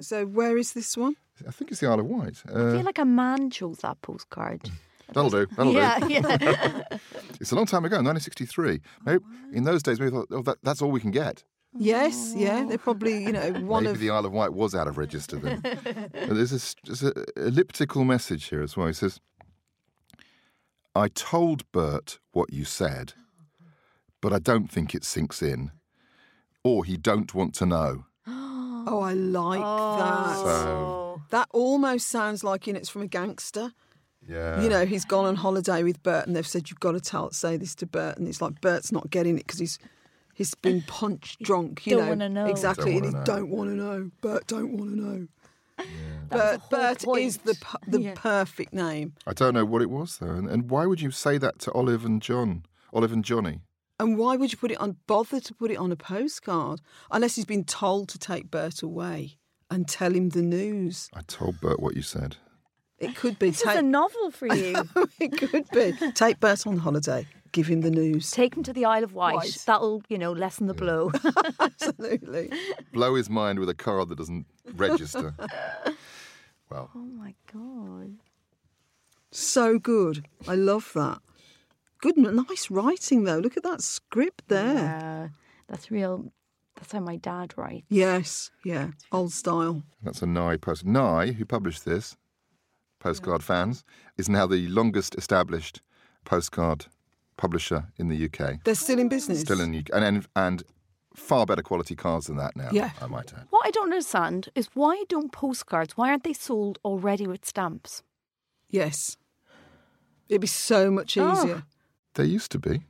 [0.01, 1.15] So where is this one?
[1.47, 2.43] I think it's the Isle of Wight.
[2.47, 4.69] I Uh, feel like a man chose that postcard.
[5.13, 5.45] that'll do.
[5.57, 6.07] That'll yeah, do.
[6.13, 6.83] yeah.
[7.39, 8.81] It's a long time ago, 1963.
[9.05, 11.43] Maybe, in those days, we thought, oh, that, that's all we can get.
[11.73, 12.65] Yes, yeah.
[12.65, 15.37] They're probably you know one Maybe of the Isle of Wight was out of register
[15.37, 15.61] then.
[16.13, 18.87] And there's this just a elliptical message here as well.
[18.87, 19.19] He says,
[20.93, 23.13] I told Bert what you said,
[24.21, 25.71] but I don't think it sinks in.
[26.63, 28.05] Or he don't want to know.
[28.87, 29.65] Oh, I like that.
[29.65, 31.15] Oh.
[31.17, 33.71] So, That almost sounds like you know, it's from a gangster.
[34.27, 34.61] yeah.
[34.61, 37.31] You know, he's gone on holiday with Bert, and they've said you've got to tell,
[37.31, 39.79] say this to Bert, and it's like Bert's not getting it because he's
[40.33, 41.85] he's been punch drunk.
[41.85, 42.45] You Don't know, wanna know.
[42.47, 43.35] exactly, Don't and he wanna know.
[43.35, 44.11] don't want to know.
[44.21, 45.27] Bert don't want to know.
[46.29, 47.45] That Bert, the whole Bert is point.
[47.59, 48.13] the pu- the Yeah.
[48.15, 49.13] perfect name.
[49.25, 51.71] I don't know what it was though, and, and why would you say that to
[51.73, 52.63] Olive and John,
[52.93, 53.61] Olive and Johnny?
[54.01, 54.97] And why would you put it on?
[55.05, 59.37] Bother to put it on a postcard unless he's been told to take Bert away
[59.69, 61.07] and tell him the news.
[61.13, 62.37] I told Bert what you said.
[62.97, 64.89] It could be This is a novel for you.
[65.19, 67.27] it could be take Bert on holiday.
[67.51, 68.31] Give him the news.
[68.31, 69.35] Take him to the Isle of Wight.
[69.35, 69.63] Wight.
[69.67, 71.11] That'll, you know, lessen the blow.
[71.59, 72.51] Absolutely.
[72.93, 75.35] Blow his mind with a card that doesn't register.
[76.71, 78.15] well, oh my god.
[79.29, 80.25] So good.
[80.47, 81.19] I love that.
[82.01, 83.37] Good, nice writing though.
[83.37, 84.73] Look at that script there.
[84.73, 85.27] Yeah,
[85.67, 86.31] that's real.
[86.75, 87.85] That's how my dad writes.
[87.89, 89.83] Yes, yeah, old style.
[90.01, 90.83] that's a Nye post.
[90.85, 92.17] Nye, who published this,
[92.99, 93.83] Postcard Fans,
[94.17, 95.81] is now the longest established
[96.25, 96.87] postcard
[97.37, 98.63] publisher in the UK.
[98.63, 99.41] They're still in business.
[99.41, 100.63] Still in UK, and, and and
[101.15, 102.69] far better quality cards than that now.
[102.71, 102.91] Yeah.
[103.01, 103.45] I might add.
[103.49, 105.97] What I don't understand is why don't postcards?
[105.97, 108.01] Why aren't they sold already with stamps?
[108.69, 109.17] Yes.
[110.29, 111.61] It'd be so much Oh.
[112.13, 112.25] Easier.
[112.25, 112.81] There used to be.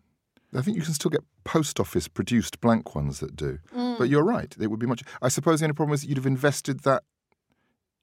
[0.54, 3.60] I think you can still get post office produced blank ones that do.
[3.74, 3.98] Mm.
[3.98, 4.54] But you're right.
[4.60, 5.04] It would be much.
[5.22, 7.04] I suppose the only problem is that you'd have invested that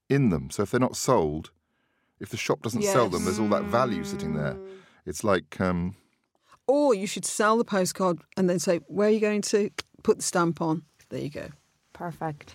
[0.09, 0.50] in them.
[0.50, 1.50] So if they're not sold,
[2.20, 4.57] if the shop doesn't sell them, there's all that value sitting there.
[5.04, 5.94] It's like um,
[6.66, 9.70] Or you should sell the postcard and then say, where are you going to
[10.02, 10.83] put the stamp on?
[11.11, 11.48] There you go.
[11.92, 12.54] Perfect.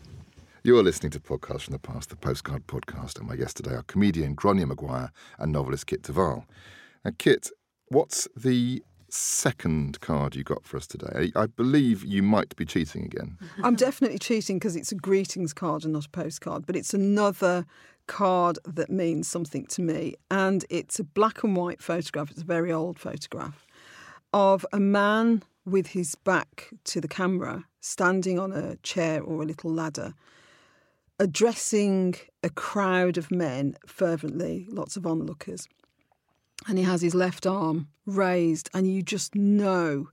[0.63, 3.83] You're listening to Podcasts from the Past, the Postcard Podcast, and my guests today are
[3.83, 6.45] comedian Gráinne Maguire and novelist Kit de Waal.
[7.03, 7.49] Now, Kit,
[7.93, 11.31] what's the second card you got for us today?
[11.35, 13.37] I believe you might be cheating again.
[13.63, 17.65] I'm definitely cheating because it's a greetings card and not a postcard, but it's another
[18.07, 20.15] card that means something to me.
[20.31, 23.65] And it's a black and white photograph, it's a very old photograph
[24.33, 29.45] of a man with his back to the camera, standing on a chair or a
[29.45, 30.13] little ladder,
[31.19, 35.67] addressing a crowd of men fervently, lots of onlookers.
[36.67, 40.09] And he has his left arm raised, and you just know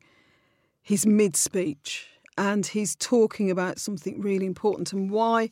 [0.83, 4.93] he's mid speech and he's talking about something really important.
[4.93, 5.51] And why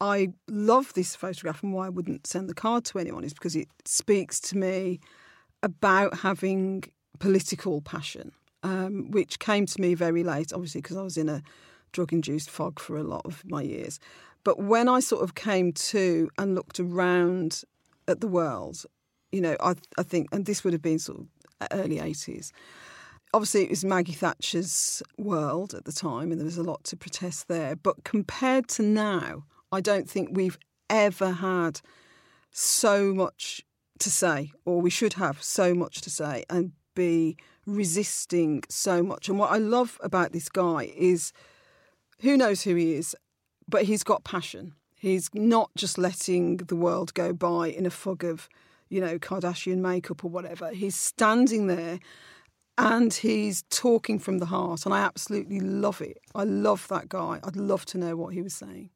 [0.00, 3.54] I love this photograph and why I wouldn't send the card to anyone is because
[3.54, 4.98] it speaks to me
[5.62, 6.84] about having
[7.18, 11.42] political passion, um, which came to me very late, obviously, because I was in a
[11.92, 14.00] drug induced fog for a lot of my years.
[14.42, 17.62] But when I sort of came to and looked around
[18.08, 18.84] at the world,
[19.32, 21.26] you know, I, I think, and this would have been sort of
[21.60, 22.52] uh, early 80s.
[23.34, 26.96] Obviously, it was Maggie Thatcher's world at the time, and there was a lot to
[26.96, 27.74] protest there.
[27.74, 30.58] But compared to now, I don't think we've
[30.90, 31.80] ever had
[32.50, 33.62] so much
[33.98, 39.28] to say, or we should have so much to say, and be resisting so much.
[39.28, 41.32] And what I love about this guy is
[42.20, 43.16] who knows who he is,
[43.68, 44.74] but he's got passion.
[44.94, 48.48] He's not just letting the world go by in a fog of,
[48.92, 50.70] you know, Kardashian makeup or whatever.
[50.70, 51.98] He's standing there
[52.76, 54.84] and he's talking from the heart.
[54.84, 56.18] And I absolutely love it.
[56.34, 57.40] I love that guy.
[57.42, 58.90] I'd love to know what he was saying.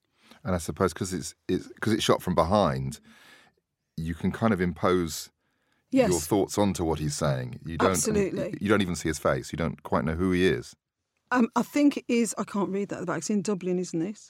[0.44, 3.00] And I suppose because it's it's because it's shot from behind,
[3.96, 5.30] you can kind of impose
[5.92, 6.10] Yes.
[6.10, 7.60] your thoughts onto what he's saying.
[7.64, 8.58] You don't Absolutely.
[8.60, 9.52] You don't even see his face.
[9.52, 10.74] You don't quite know who he is.
[11.30, 13.18] Um, I think it is, I can't read that at the back.
[13.18, 14.20] It's in Dublin, isn't it?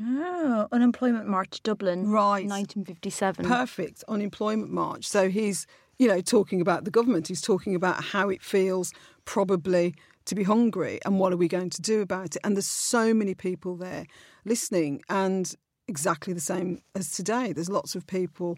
[0.00, 2.10] Oh, Unemployment March, Dublin.
[2.10, 2.46] Right.
[2.46, 3.46] 1957.
[3.46, 4.04] Perfect.
[4.08, 5.06] Unemployment March.
[5.06, 5.66] So he's,
[5.98, 7.28] you know, talking about the government.
[7.28, 8.92] He's talking about how it feels
[9.24, 12.38] probably to be hungry and what are we going to do about it.
[12.44, 14.06] And there's so many people there
[14.44, 15.52] listening and
[15.88, 17.52] exactly the same as today.
[17.52, 18.56] There's lots of people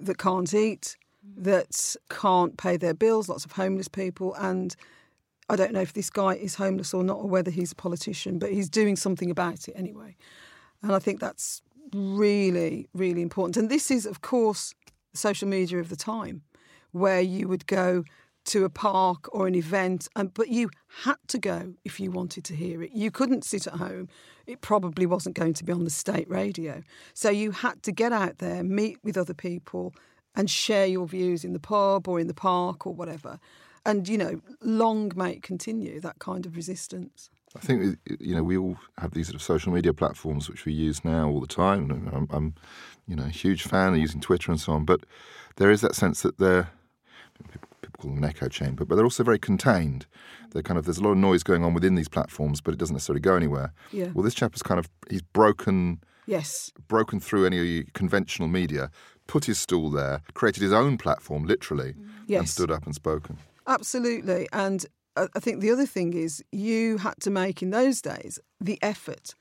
[0.00, 1.44] that can't eat, mm.
[1.44, 4.34] that can't pay their bills, lots of homeless people.
[4.34, 4.74] And
[5.48, 8.38] I don't know if this guy is homeless or not or whether he's a politician,
[8.38, 10.16] but he's doing something about it anyway.
[10.82, 11.62] And I think that's
[11.92, 13.56] really, really important.
[13.56, 14.74] And this is, of course,
[15.14, 16.42] social media of the time,
[16.92, 18.04] where you would go
[18.46, 20.70] to a park or an event, and but you
[21.04, 22.90] had to go if you wanted to hear it.
[22.92, 24.08] You couldn't sit at home.
[24.46, 26.82] It probably wasn't going to be on the state radio.
[27.12, 29.94] So you had to get out there, meet with other people,
[30.34, 33.38] and share your views in the pub or in the park or whatever.
[33.84, 37.30] And, you know, long may it continue, that kind of resistance.
[37.56, 40.72] I think you know we all have these sort of social media platforms which we
[40.72, 41.90] use now all the time.
[41.90, 42.54] I'm, I'm
[43.06, 44.84] you know, a huge fan of using Twitter and so on.
[44.84, 45.00] But
[45.56, 46.70] there is that sense that they're
[47.50, 50.06] people call them an echo chamber, but they're also very contained.
[50.50, 52.78] They're kind of there's a lot of noise going on within these platforms, but it
[52.78, 53.72] doesn't necessarily go anywhere.
[53.92, 54.10] Yeah.
[54.14, 56.70] Well, this chap has kind of he's broken Yes.
[56.86, 58.90] broken through any conventional media,
[59.26, 62.52] put his stool there, created his own platform, literally, and Yes.
[62.52, 63.38] stood up and spoken.
[63.66, 64.48] Absolutely.
[64.52, 64.86] And
[65.16, 69.34] I think the other thing is you had to make in those days the effort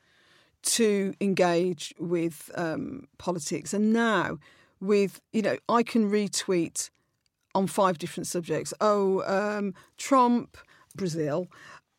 [0.62, 3.74] to engage with um, politics.
[3.74, 4.40] And now,
[4.82, 6.90] with, you know, I can retweet
[7.56, 8.74] on five different subjects.
[8.82, 10.58] Oh, um, Trump,
[10.96, 11.48] Brazil,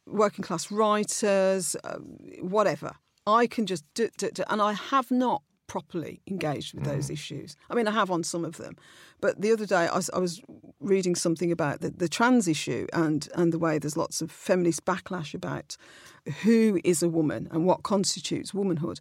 [0.06, 1.98] working class writers, uh,
[2.40, 2.92] whatever.
[3.26, 7.12] I can just do, do, and I have not properly engaged with those mm.
[7.12, 7.56] issues.
[7.70, 8.74] I mean, I have on some of them,
[9.20, 10.42] but the other day I was, I was
[10.80, 14.84] reading something about the, the trans issue and and the way there's lots of feminist
[14.84, 15.76] backlash about
[16.42, 18.98] who is a woman and what constitutes womanhood.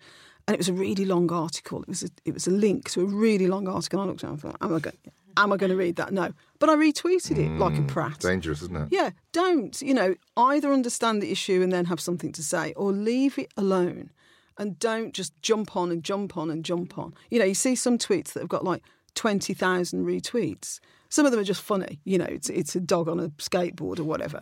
[0.47, 1.81] And it was a really long article.
[1.81, 3.99] It was a, it was a link to a really long article.
[3.99, 4.97] I looked at it and thought, am I going,
[5.37, 6.13] am I going to read that?
[6.13, 6.33] No.
[6.59, 8.19] But I retweeted it like a mm, prat.
[8.19, 8.87] Dangerous, isn't it?
[8.91, 9.79] Yeah, don't.
[9.81, 13.51] You know, either understand the issue and then have something to say, or leave it
[13.57, 14.11] alone
[14.59, 17.13] and don't just jump on and jump on and jump on.
[17.31, 18.83] You know, you see some tweets that have got like
[19.15, 20.79] 20,000 retweets.
[21.07, 21.99] Some of them are just funny.
[22.03, 24.41] You know, it's, it's a dog on a skateboard or whatever.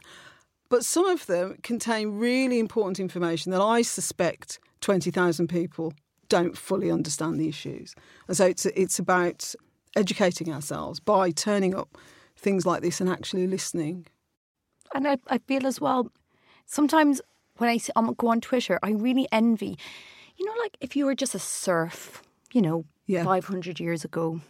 [0.69, 5.93] But some of them contain really important information that I suspect 20,000 people
[6.29, 7.95] don't fully understand the issues.
[8.27, 9.53] And so it's, it's about
[9.95, 11.97] educating ourselves by turning up
[12.35, 14.07] things like this and actually listening.
[14.93, 16.11] And I, I feel as well,
[16.65, 17.21] sometimes
[17.57, 19.77] when I um, go on Twitter, I really envy,
[20.37, 22.21] you know, like if you were just a serf,
[22.53, 23.23] you know, Yeah.
[23.23, 24.41] 500 years ago,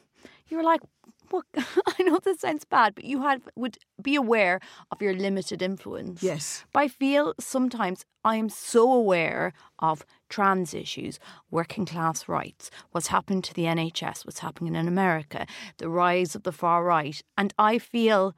[0.49, 0.81] you were like,
[1.29, 1.45] what?
[1.99, 4.59] I know this sounds bad, but you had would be aware
[4.91, 6.23] of your limited influence.
[6.23, 6.63] Yes.
[6.71, 11.19] But I feel sometimes I am so aware of trans issues,
[11.51, 15.45] working class rights, what's happened to the NHS, what's happening in America,
[15.77, 18.33] the rise of the far right, and I feel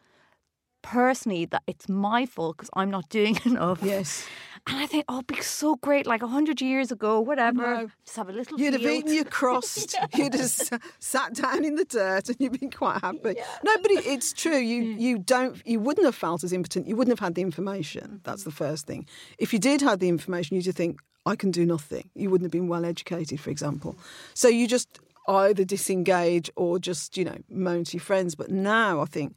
[0.82, 3.80] personally that it's my fault because I'm not doing enough.
[3.84, 4.26] Yes.
[4.68, 7.62] And I think, oh, it'd be so great, like a hundred years ago, whatever.
[7.62, 7.90] No.
[8.06, 8.60] Just have a little.
[8.60, 8.94] You'd have field.
[9.06, 9.96] eaten your crust.
[10.16, 10.70] You'd have s-
[11.00, 13.36] sat down in the dirt, and you'd been quite happy.
[13.64, 14.58] No, but it, it's true.
[14.58, 15.62] You you don't.
[15.66, 16.88] You wouldn't have felt as impotent.
[16.88, 18.20] You wouldn't have had the information.
[18.26, 19.08] That's the first thing.
[19.38, 22.10] If you did have the information, you'd think, I can do nothing.
[22.14, 23.96] You wouldn't have been well educated, for example.
[24.34, 25.00] So you just
[25.30, 28.36] either disengage or just you know moan to your friends.
[28.36, 29.36] But now I think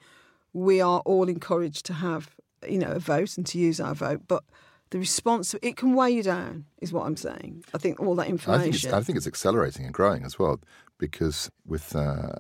[0.52, 2.34] we are all encouraged to have
[2.68, 4.44] you know a vote and to use our vote, but.
[4.90, 7.64] The response it can weigh you down, is what I'm saying.
[7.72, 8.92] I think all that I think, it's, information.
[8.92, 10.60] I think it's accelerating and growing as well
[10.98, 12.32] because with uh,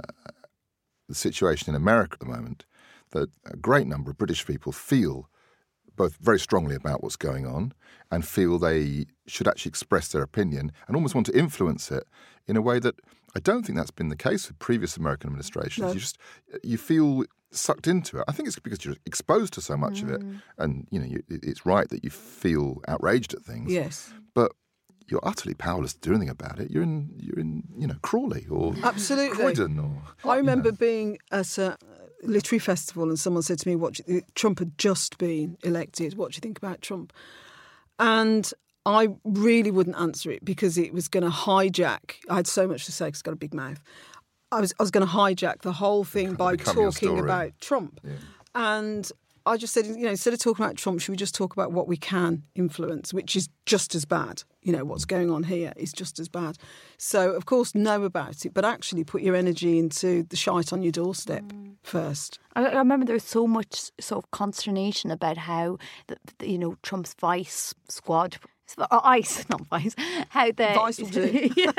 [1.08, 2.66] the situation in America at the moment,
[3.12, 5.30] that a great number of British people feel
[5.96, 7.72] both very strongly about what's going on
[8.10, 12.04] and feel they should actually express their opinion and almost want to influence it
[12.46, 12.96] in a way that
[13.34, 15.78] I don't think that's been the case with previous American administrations.
[15.86, 15.92] No.
[15.92, 16.18] You just
[16.62, 18.24] you feel sucked into it.
[18.28, 20.42] I think it's because you're exposed to so much of it, Mm.
[20.58, 24.52] and you know you, it's right that you feel outraged at things Yes, but
[25.08, 26.70] you're utterly powerless to do anything about it.
[26.70, 29.36] You're in, you're in, you know, Crawley or absolutely.
[29.36, 30.30] Croydon or.
[30.30, 31.76] I remember being at a
[32.22, 34.00] literary festival and someone said to me, "What
[34.34, 36.14] Trump had just been elected.
[36.16, 37.12] What do you think about Trump?"
[37.98, 38.50] And
[38.84, 42.16] I really wouldn't answer it because it was going to hijack.
[42.28, 43.80] I had so much to say because I've got a big mouth.
[44.50, 48.00] I was I was going to hijack the whole thing by talking about Trump,
[48.54, 49.10] and.
[49.44, 51.72] I just said, you know, instead of talking about Trump, should we just talk about
[51.72, 54.44] what we can influence, which is just as bad.
[54.62, 56.58] You know, what's going on here is just as bad.
[56.96, 60.84] So, of course, know about it, but actually put your energy into the shite on
[60.84, 61.74] your doorstep mm.
[61.82, 62.38] first.
[62.54, 66.58] I, I remember there was so much sort of consternation about how the, the, you
[66.58, 68.38] know Trump's vice squad.
[68.78, 69.94] Uh, ICE, not vice.
[70.30, 71.50] How the Vice will do.
[71.56, 71.72] yeah,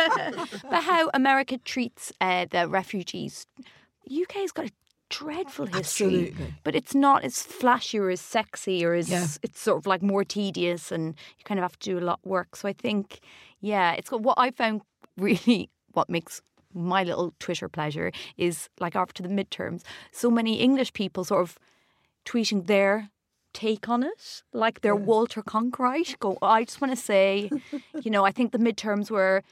[0.69, 3.45] but how America treats uh, the refugees.
[4.11, 4.71] UK's got a
[5.09, 6.53] dreadful history, Absolutely.
[6.63, 9.27] but it's not as flashy or as sexy or as Yeah.
[9.43, 12.19] it's sort of like more tedious, and you kind of have to do a lot
[12.23, 12.55] of work.
[12.55, 13.19] So I think,
[13.61, 14.81] yeah, it's got what I found
[15.17, 16.41] really what makes
[16.73, 21.59] my little Twitter pleasure is like after the midterms, so many English people sort of
[22.25, 23.09] tweeting their
[23.53, 26.17] take on it, like their Walter Cronkite.
[26.19, 27.49] Go, I just want to say,
[28.01, 29.43] you know, I think the midterms were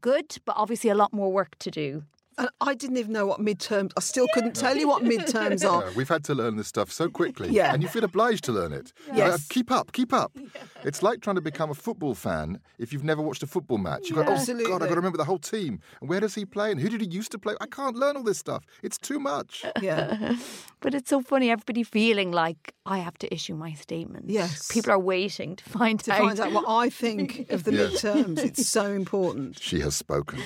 [0.00, 2.04] good, but obviously a lot more work to do.
[2.38, 3.92] And I didn't even know what midterms.
[3.96, 5.84] I still couldn't tell you what midterms are.
[5.86, 7.72] Uh, we've had to learn this stuff so quickly, Yeah.
[7.72, 8.92] and you feel obliged to learn it.
[9.14, 9.34] Yes.
[9.34, 10.32] Uh, keep up, keep up.
[10.54, 10.62] Yeah.
[10.90, 14.10] It's like trying to become a football fan if you've never watched a football match.
[14.10, 15.80] You've got, oh God, I've got to remember the whole team.
[16.00, 16.70] And where does he play?
[16.70, 17.54] And who did he used to play?
[17.60, 18.64] I can't learn all this stuff.
[18.82, 19.64] It's too much.
[19.80, 20.36] Yeah.
[20.80, 24.26] But it's so funny, everybody feeling like I have to issue my statement.
[24.28, 24.70] Yes.
[24.70, 26.18] People are waiting to find to out.
[26.18, 27.86] find out what I think of the Yeah.
[27.86, 28.38] midterms.
[28.38, 29.58] It's so important.
[29.60, 30.38] She has spoken.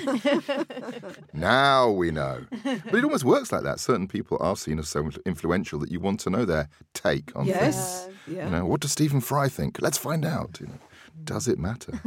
[1.33, 2.45] now Now we know.
[2.65, 3.79] but it almost works like that.
[3.79, 7.45] Certain people are seen as so influential that you want to know their take on
[7.45, 7.57] things.
[7.57, 8.09] Yes.
[8.27, 8.47] Yeah.
[8.47, 9.81] You know, what does Stephen Fry think?
[9.81, 10.59] Let's find out.
[10.61, 10.79] You know,
[11.23, 12.01] does it matter?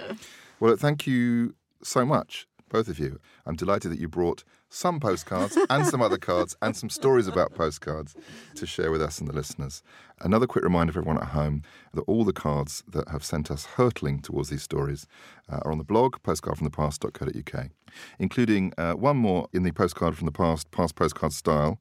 [0.60, 3.18] well, thank you so much, both of you.
[3.44, 7.54] I'm delighted that you brought some postcards and some other cards and some stories about
[7.54, 8.14] postcards
[8.54, 9.82] to share with us and the listeners.
[10.20, 11.62] Another quick reminder for everyone at home
[11.94, 15.06] that all the cards that have sent us hurtling towards these stories
[15.50, 17.70] uh, are on the blog, postcardfromthepast.co.uk,
[18.18, 21.78] including uh, one more in the postcard from the past, past postcard style.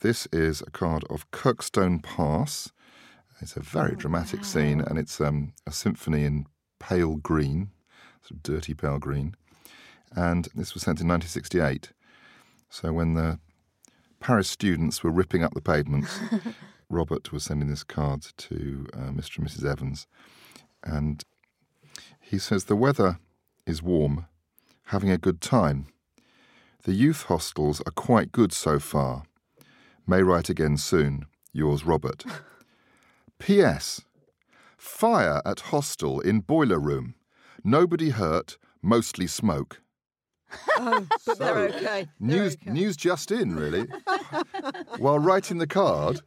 [0.00, 2.70] This is a card of Kirkstone Pass.
[3.40, 6.46] It's a very dramatic scene, and it's um, a symphony in
[6.78, 7.70] pale green,
[8.22, 9.34] sort of dirty pale green.
[10.14, 11.92] And this was sent in 1968.
[12.70, 13.40] So when the
[14.20, 16.20] Paris students were ripping up the pavements,
[16.88, 19.38] Robert was sending this card to uh, Mr.
[19.38, 19.68] and Mrs.
[19.68, 20.06] Evans.
[20.84, 21.24] And
[22.20, 23.18] he says, The weather
[23.66, 24.26] is warm,
[24.84, 25.88] having a good time.
[26.84, 29.24] The youth hostels are quite good so far.
[30.06, 31.26] May write again soon.
[31.52, 32.24] Yours, Robert.
[33.38, 34.02] P.S.
[34.76, 37.14] Fire at hostel in boiler room.
[37.64, 39.82] Nobody hurt, mostly smoke.
[40.76, 41.80] Oh, but they're okay.
[41.80, 42.70] They're News, okay.
[42.70, 43.86] news just in, really.
[44.98, 46.20] While writing the card,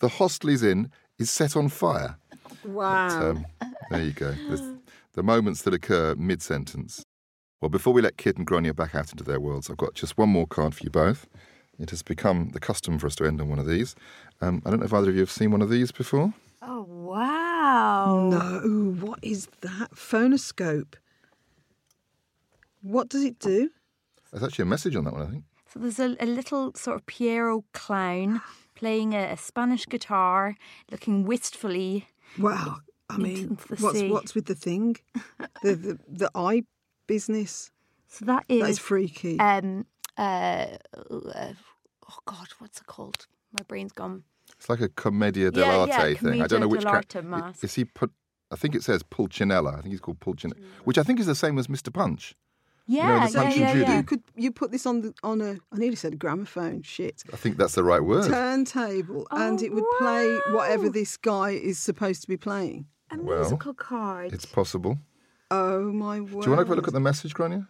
[0.00, 2.16] the hostel he's in is set on fire.
[2.64, 3.30] Wow.
[3.30, 3.46] Um,
[3.90, 4.32] there you go.
[4.32, 4.78] The,
[5.14, 7.04] the moments that occur mid sentence.
[7.60, 10.18] Well, before we let Kit and Gráinne back out into their worlds, I've got just
[10.18, 11.26] one more card for you both.
[11.78, 13.96] It has become the custom for us to end on one of these.
[14.40, 16.34] Um, I don't know if either of you have seen one of these before.
[16.62, 18.28] Oh, wow.
[18.30, 19.92] no, what is that?
[19.94, 20.94] Phonoscope.
[22.84, 23.70] What does it do?
[24.30, 25.44] There's actually a message on that one, I think.
[25.72, 28.42] So there's a, a little sort of Pierrot clown
[28.74, 30.54] playing a, a Spanish guitar,
[30.90, 32.06] looking wistfully.
[32.38, 32.76] Wow.
[33.08, 34.10] I mean, what's sea.
[34.10, 34.96] what's with the thing?
[35.62, 36.64] The the, the eye
[37.06, 37.70] business.
[38.08, 39.38] So that is, That is freaky.
[39.40, 39.86] um
[40.18, 40.66] uh,
[40.96, 41.52] uh
[42.08, 43.26] oh god, what's it called?
[43.52, 44.24] My brain's gone.
[44.58, 46.42] It's like a commedia dell'arte yeah, thing.
[46.42, 47.64] I don't know which dell'arte ca- mask.
[47.64, 48.12] Is he put?
[48.50, 49.78] I think it says Pulcinella.
[49.78, 51.90] I think he's called Pulcinella, which I think is the same as Mr.
[51.92, 52.34] Punch.
[52.86, 53.96] Yeah, the yeah, Punch yeah, yeah.
[53.96, 56.82] you could you put this on the on a I nearly said gramophone.
[56.82, 57.22] Shit.
[57.32, 58.30] I think that's the right word.
[58.30, 62.86] Turntable, and Oh, it would oh, play whatever this guy is supposed to be playing.
[63.10, 64.32] A Well, musical card.
[64.32, 64.98] It's possible.
[65.50, 66.28] Oh my word!
[66.28, 67.66] Do you want to have a look at the message, Gráinne?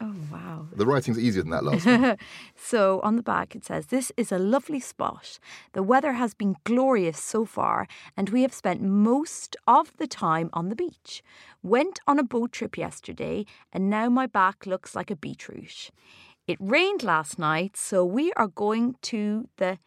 [0.00, 0.66] Oh wow.
[0.72, 2.16] The writing's easier than that last one.
[2.56, 5.38] So on the back it says, This is a lovely spot.
[5.72, 10.50] The weather has been glorious so far, and we have spent most of the time
[10.52, 11.22] on the beach.
[11.62, 15.90] Went on a boat trip yesterday, and now my back looks like a beetroot.
[16.46, 19.78] It rained last night, so we are going to the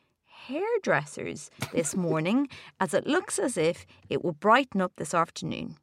[0.48, 2.50] hairdressers this morning,
[2.80, 5.78] as it looks as if it will brighten up this afternoon.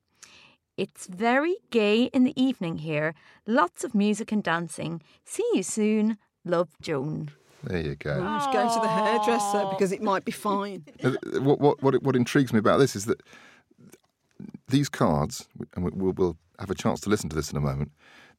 [0.78, 3.12] It's very gay in the evening here.
[3.46, 5.02] Lots of music and dancing.
[5.24, 6.18] See you soon.
[6.44, 7.30] Love, Joan.
[7.64, 8.10] There you go.
[8.16, 10.84] You should go to the hairdresser because it might be fine.
[11.04, 11.10] Uh,
[11.40, 13.20] What, what, what, what intrigues me about this is that
[14.68, 17.60] these cards, and we- we'll, we'll have a chance to listen to this in a
[17.60, 17.90] moment,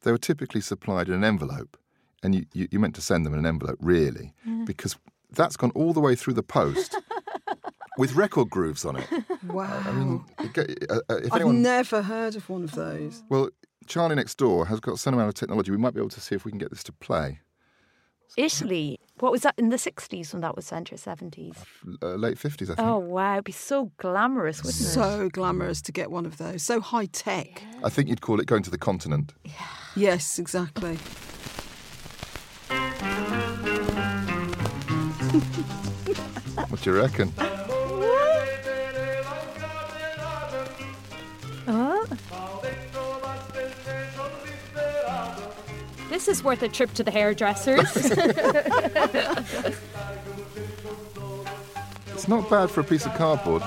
[0.04, 1.78] they were typically supplied in an envelope.
[2.24, 4.34] And you, you, you meant to send them in an envelope, really,
[4.66, 4.96] because
[5.32, 6.96] that's gone all the way through the post
[8.00, 9.08] with record grooves on it.
[9.48, 9.82] Wow.
[9.86, 11.62] I mean, it go- uh, uh, if I've anyone.
[11.62, 13.24] never heard of one of those.
[13.30, 13.50] Well,
[13.88, 15.72] Charlie next door has got some amount of technology.
[15.72, 17.40] We might be able to see if we can get this to play.
[18.38, 19.00] Italy.
[19.20, 21.58] What was that in the 60s when that was sent or 70s?
[22.02, 22.80] Uh, late 50s, I think.
[22.80, 23.34] Oh, wow.
[23.36, 24.86] It'd be so glamorous, wouldn't it?
[24.86, 26.62] So glamorous to get one of those.
[26.62, 27.64] So high tech.
[27.84, 29.34] I think you'd call it going to the continent.
[29.96, 30.98] Yes, exactly.
[36.70, 37.34] What do you reckon?
[46.20, 47.96] This is worth a trip to the hairdressers.
[52.14, 53.64] It's not bad for a piece of cardboard.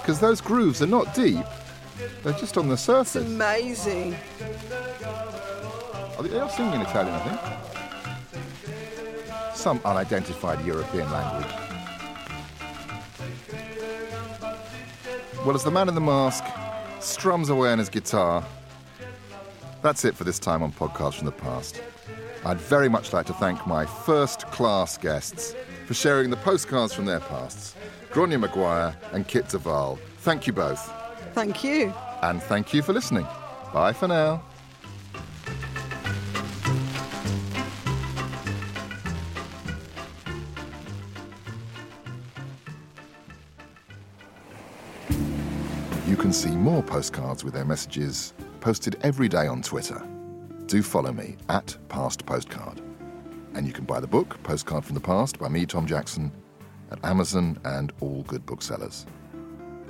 [0.00, 1.44] Because those grooves are not deep,
[2.22, 3.26] they're just on the It's surface.
[3.26, 4.16] amazing.
[6.16, 7.40] Are they, they are singing in Italian, I think.
[9.54, 11.52] Some unidentified European language.
[15.44, 16.44] Well, as the man in the mask
[17.00, 18.42] strums away on his guitar,
[19.84, 21.82] that's it for this time on Podcast from the Past.
[22.46, 25.54] I'd very much like to thank my first class guests
[25.84, 27.76] for sharing the postcards from their pasts
[28.10, 29.98] Gráinne Maguire and Kit de Waal.
[30.20, 30.90] Thank you both.
[31.34, 31.92] Thank you.
[32.22, 33.26] And thank you for listening.
[33.74, 34.42] Bye for now.
[46.06, 48.32] You can see more postcards with their messages
[48.64, 50.02] posted every day on Twitter.
[50.68, 52.80] do follow me at Past Postcard.
[53.52, 56.32] And you can buy the book, Postcard from the Past, by me, Tom Jackson,
[56.90, 59.04] at Amazon and all good booksellers.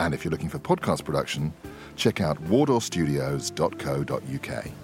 [0.01, 1.53] And if you're looking for podcast production,
[1.95, 4.84] check out wardourstudios.co.uk.